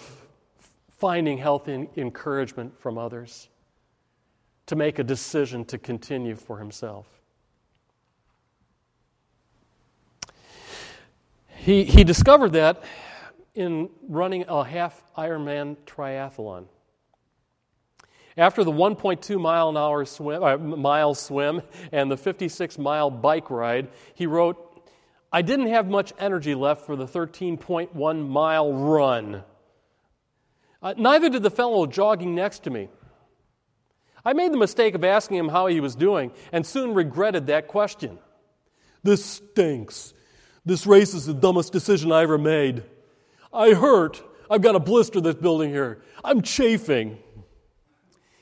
finding 0.99 1.37
healthy 1.37 1.89
encouragement 1.97 2.79
from 2.79 2.97
others 2.97 3.49
to 4.65 4.75
make 4.75 4.99
a 4.99 5.03
decision 5.03 5.65
to 5.65 5.77
continue 5.77 6.35
for 6.35 6.59
himself. 6.59 7.07
He, 11.47 11.85
he 11.85 12.03
discovered 12.03 12.53
that 12.53 12.83
in 13.55 13.89
running 14.07 14.45
a 14.47 14.63
half 14.63 15.01
Ironman 15.17 15.77
triathlon. 15.85 16.65
After 18.35 18.63
the 18.63 18.71
1.2 18.71 19.39
mile 19.39 19.69
an 19.69 19.77
hour 19.77 20.05
swim, 20.05 20.43
uh, 20.43 20.57
mile 20.57 21.13
swim 21.13 21.61
and 21.91 22.09
the 22.09 22.17
56 22.17 22.77
mile 22.79 23.11
bike 23.11 23.49
ride, 23.49 23.89
he 24.15 24.25
wrote, 24.25 24.69
I 25.31 25.41
didn't 25.41 25.67
have 25.67 25.87
much 25.87 26.13
energy 26.19 26.55
left 26.55 26.85
for 26.85 26.95
the 26.95 27.05
13.1 27.05 28.27
mile 28.27 28.73
run. 28.73 29.43
Uh, 30.81 30.93
neither 30.97 31.29
did 31.29 31.43
the 31.43 31.51
fellow 31.51 31.85
jogging 31.85 32.35
next 32.35 32.63
to 32.63 32.69
me. 32.69 32.89
I 34.25 34.33
made 34.33 34.53
the 34.53 34.57
mistake 34.57 34.95
of 34.95 35.03
asking 35.03 35.37
him 35.37 35.49
how 35.49 35.67
he 35.67 35.79
was 35.79 35.95
doing 35.95 36.31
and 36.51 36.65
soon 36.65 36.93
regretted 36.93 37.47
that 37.47 37.67
question. 37.67 38.19
This 39.03 39.23
stinks. 39.23 40.13
This 40.65 40.87
race 40.87 41.13
is 41.13 41.25
the 41.25 41.33
dumbest 41.33 41.73
decision 41.73 42.11
I 42.11 42.23
ever 42.23 42.37
made. 42.37 42.83
I 43.51 43.73
hurt. 43.73 44.23
I've 44.49 44.61
got 44.61 44.75
a 44.75 44.79
blister 44.79 45.19
that's 45.19 45.39
building 45.39 45.69
here. 45.71 46.01
I'm 46.23 46.41
chafing. 46.41 47.17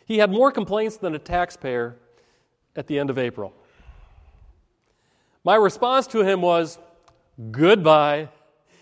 He 0.05 0.19
had 0.19 0.29
more 0.31 0.51
complaints 0.51 0.97
than 0.97 1.15
a 1.15 1.19
taxpayer 1.19 1.97
at 2.75 2.87
the 2.87 2.99
end 2.99 3.09
of 3.09 3.17
April. 3.17 3.53
My 5.43 5.55
response 5.55 6.05
to 6.07 6.23
him 6.23 6.41
was, 6.41 6.77
Goodbye, 7.49 8.29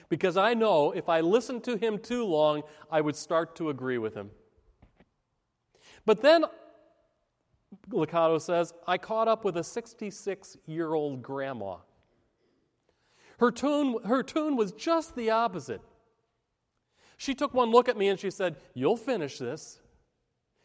because 0.09 0.35
I 0.35 0.53
know 0.53 0.91
if 0.91 1.07
I 1.07 1.21
listened 1.21 1.63
to 1.65 1.77
him 1.77 1.99
too 1.99 2.25
long, 2.25 2.63
I 2.91 2.99
would 2.99 3.15
start 3.15 3.55
to 3.57 3.69
agree 3.69 3.97
with 3.97 4.15
him. 4.15 4.31
But 6.05 6.21
then, 6.21 6.45
Lucado 7.89 8.39
says, 8.41 8.73
I 8.87 8.97
caught 8.97 9.27
up 9.27 9.43
with 9.43 9.57
a 9.57 9.63
66 9.63 10.57
year 10.65 10.93
old 10.93 11.21
grandma. 11.21 11.77
Her 13.39 13.51
tune, 13.51 13.97
her 14.05 14.21
tune 14.21 14.55
was 14.55 14.71
just 14.73 15.15
the 15.15 15.29
opposite. 15.29 15.81
She 17.17 17.33
took 17.33 17.53
one 17.53 17.69
look 17.71 17.89
at 17.89 17.97
me 17.97 18.07
and 18.07 18.19
she 18.19 18.31
said, 18.31 18.57
You'll 18.73 18.97
finish 18.97 19.37
this. 19.37 19.79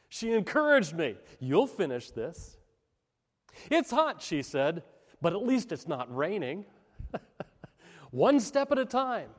She 0.08 0.32
encouraged 0.32 0.94
me. 0.94 1.16
You'll 1.40 1.66
finish 1.66 2.10
this. 2.10 2.56
It's 3.70 3.90
hot, 3.90 4.22
she 4.22 4.42
said, 4.42 4.82
but 5.20 5.32
at 5.32 5.44
least 5.44 5.72
it's 5.72 5.88
not 5.88 6.14
raining. 6.14 6.66
One 8.10 8.38
step 8.40 8.70
at 8.70 8.78
a 8.78 8.84
time. 8.84 9.30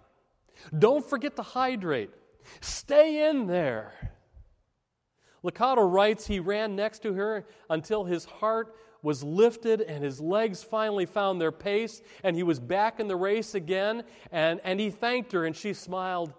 Don't 0.78 1.06
forget 1.06 1.36
to 1.38 1.42
hydrate. 1.42 2.12
Stay 2.62 3.30
in 3.30 3.48
there. 3.48 4.15
Lucado 5.46 5.90
writes 5.90 6.26
he 6.26 6.40
ran 6.40 6.76
next 6.76 7.04
to 7.04 7.14
her 7.14 7.46
until 7.70 8.04
his 8.04 8.26
heart 8.26 8.76
was 9.02 9.24
lifted 9.24 9.82
and 9.82 10.04
his 10.04 10.20
legs 10.20 10.64
finally 10.64 11.06
found 11.06 11.40
their 11.40 11.52
pace 11.52 12.02
and 12.24 12.36
he 12.36 12.42
was 12.42 12.60
back 12.60 13.00
in 13.00 13.08
the 13.08 13.16
race 13.16 13.54
again. 13.54 14.04
And, 14.32 14.60
and 14.64 14.80
he 14.80 14.90
thanked 14.90 15.32
her 15.34 15.46
and 15.46 15.56
she 15.56 15.74
smiled 15.74 16.34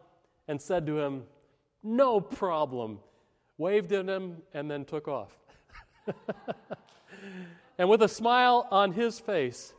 and 0.49 0.61
said 0.61 0.87
to 0.87 0.99
him, 0.99 1.23
No 1.83 2.21
problem 2.21 2.99
waved 3.59 3.93
at 3.93 4.07
him, 4.07 4.43
and 4.53 4.71
then 4.71 4.85
took 4.85 5.09
off. 5.09 5.37
and 7.79 7.89
with 7.89 8.03
a 8.03 8.09
smile 8.09 8.67
on 8.71 8.93
his 8.93 9.19
face, 9.19 9.73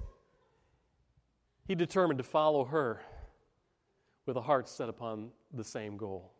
he 1.67 1.75
determined 1.75 2.17
to 2.17 2.23
follow 2.23 2.65
her 2.65 3.01
with 4.25 4.37
a 4.37 4.41
heart 4.41 4.67
set 4.67 4.89
upon 4.89 5.29
the 5.53 5.63
same 5.63 5.97
goal. 5.97 6.33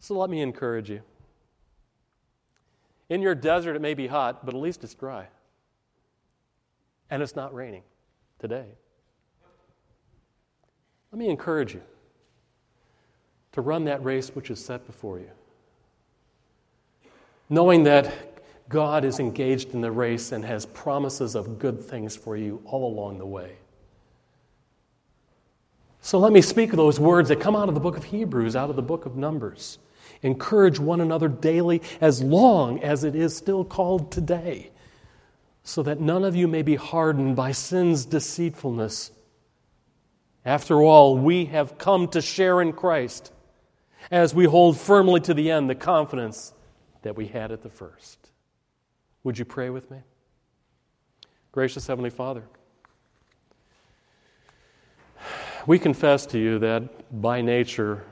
So 0.00 0.16
let 0.16 0.30
me 0.30 0.40
encourage 0.40 0.90
you. 0.90 1.02
In 3.08 3.22
your 3.22 3.34
desert, 3.34 3.74
it 3.74 3.82
may 3.82 3.94
be 3.94 4.06
hot, 4.06 4.44
but 4.44 4.54
at 4.54 4.60
least 4.60 4.84
it's 4.84 4.94
dry. 4.94 5.26
And 7.10 7.22
it's 7.22 7.34
not 7.34 7.54
raining 7.54 7.82
today. 8.38 8.66
Let 11.10 11.18
me 11.18 11.28
encourage 11.28 11.74
you 11.74 11.82
to 13.52 13.60
run 13.60 13.84
that 13.84 14.04
race 14.04 14.28
which 14.28 14.50
is 14.50 14.62
set 14.62 14.86
before 14.86 15.18
you. 15.18 15.30
Knowing 17.48 17.84
that 17.84 18.12
God 18.68 19.04
is 19.04 19.18
engaged 19.18 19.72
in 19.72 19.80
the 19.80 19.90
race 19.90 20.32
and 20.32 20.44
has 20.44 20.66
promises 20.66 21.34
of 21.34 21.58
good 21.58 21.82
things 21.82 22.14
for 22.14 22.36
you 22.36 22.60
all 22.66 22.92
along 22.92 23.18
the 23.18 23.26
way. 23.26 23.56
So 26.02 26.18
let 26.18 26.32
me 26.32 26.42
speak 26.42 26.72
those 26.72 27.00
words 27.00 27.30
that 27.30 27.40
come 27.40 27.56
out 27.56 27.68
of 27.68 27.74
the 27.74 27.80
book 27.80 27.96
of 27.96 28.04
Hebrews, 28.04 28.54
out 28.54 28.68
of 28.68 28.76
the 28.76 28.82
book 28.82 29.06
of 29.06 29.16
Numbers. 29.16 29.78
Encourage 30.22 30.78
one 30.78 31.00
another 31.00 31.28
daily 31.28 31.82
as 32.00 32.22
long 32.22 32.82
as 32.82 33.04
it 33.04 33.14
is 33.14 33.36
still 33.36 33.64
called 33.64 34.10
today, 34.10 34.70
so 35.62 35.82
that 35.82 36.00
none 36.00 36.24
of 36.24 36.34
you 36.34 36.48
may 36.48 36.62
be 36.62 36.74
hardened 36.76 37.36
by 37.36 37.52
sin's 37.52 38.04
deceitfulness. 38.04 39.12
After 40.44 40.82
all, 40.82 41.16
we 41.16 41.46
have 41.46 41.78
come 41.78 42.08
to 42.08 42.20
share 42.20 42.60
in 42.60 42.72
Christ 42.72 43.32
as 44.10 44.34
we 44.34 44.44
hold 44.46 44.78
firmly 44.78 45.20
to 45.20 45.34
the 45.34 45.50
end 45.50 45.68
the 45.68 45.74
confidence 45.74 46.54
that 47.02 47.16
we 47.16 47.26
had 47.26 47.52
at 47.52 47.62
the 47.62 47.68
first. 47.68 48.30
Would 49.24 49.38
you 49.38 49.44
pray 49.44 49.70
with 49.70 49.90
me? 49.90 49.98
Gracious 51.52 51.86
Heavenly 51.86 52.10
Father, 52.10 52.44
we 55.66 55.78
confess 55.78 56.24
to 56.26 56.38
you 56.38 56.58
that 56.60 57.20
by 57.20 57.40
nature 57.40 58.04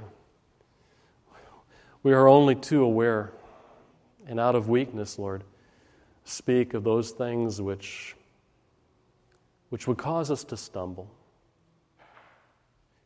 we 2.03 2.13
are 2.13 2.29
only 2.29 2.55
too 2.55 2.83
aware 2.83 3.33
and 4.27 4.41
out 4.41 4.55
of 4.55 4.69
weakness, 4.69 5.19
Lord, 5.19 5.45
speak 6.25 6.75
of 6.75 6.85
those 6.85 7.11
things 7.11 7.61
which, 7.61 8.17
which 9.71 9.87
would 9.87 9.99
cause 9.99 10.31
us 10.31 10.45
to 10.45 10.57
stumble. 10.57 11.11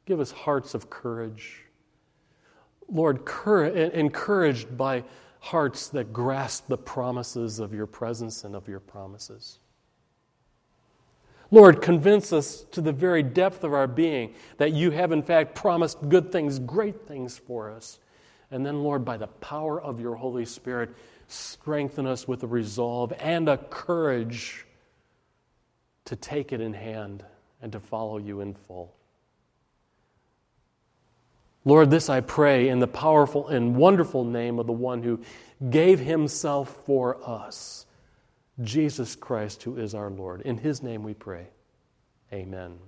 Give 0.06 0.20
us 0.20 0.30
hearts 0.30 0.74
of 0.74 0.90
courage 0.90 1.64
Lord, 2.90 3.20
encouraged 3.46 4.76
by 4.76 5.04
hearts 5.38 5.88
that 5.88 6.12
grasp 6.12 6.66
the 6.66 6.76
promises 6.76 7.60
of 7.60 7.72
your 7.72 7.86
presence 7.86 8.44
and 8.44 8.54
of 8.54 8.68
your 8.68 8.80
promises. 8.80 9.58
Lord, 11.52 11.82
convince 11.82 12.32
us 12.32 12.64
to 12.72 12.80
the 12.80 12.92
very 12.92 13.22
depth 13.22 13.64
of 13.64 13.72
our 13.72 13.86
being 13.86 14.34
that 14.58 14.72
you 14.72 14.90
have, 14.90 15.12
in 15.12 15.22
fact, 15.22 15.54
promised 15.54 16.08
good 16.08 16.30
things, 16.30 16.58
great 16.58 17.06
things 17.08 17.38
for 17.38 17.70
us. 17.70 17.98
And 18.50 18.66
then, 18.66 18.82
Lord, 18.82 19.04
by 19.04 19.16
the 19.16 19.28
power 19.28 19.80
of 19.80 20.00
your 20.00 20.16
Holy 20.16 20.44
Spirit, 20.44 20.90
strengthen 21.28 22.06
us 22.06 22.26
with 22.26 22.42
a 22.42 22.46
resolve 22.46 23.12
and 23.18 23.48
a 23.48 23.58
courage 23.58 24.66
to 26.06 26.16
take 26.16 26.52
it 26.52 26.60
in 26.60 26.72
hand 26.72 27.24
and 27.62 27.70
to 27.72 27.80
follow 27.80 28.18
you 28.18 28.40
in 28.40 28.54
full. 28.54 28.92
Lord, 31.64 31.90
this 31.90 32.08
I 32.08 32.20
pray 32.20 32.68
in 32.68 32.78
the 32.78 32.86
powerful 32.86 33.48
and 33.48 33.76
wonderful 33.76 34.24
name 34.24 34.58
of 34.58 34.66
the 34.66 34.72
one 34.72 35.02
who 35.02 35.20
gave 35.68 36.00
himself 36.00 36.74
for 36.86 37.18
us, 37.28 37.86
Jesus 38.62 39.14
Christ, 39.14 39.62
who 39.62 39.76
is 39.76 39.94
our 39.94 40.10
Lord. 40.10 40.40
In 40.40 40.58
his 40.58 40.82
name 40.82 41.02
we 41.02 41.14
pray. 41.14 41.48
Amen. 42.32 42.78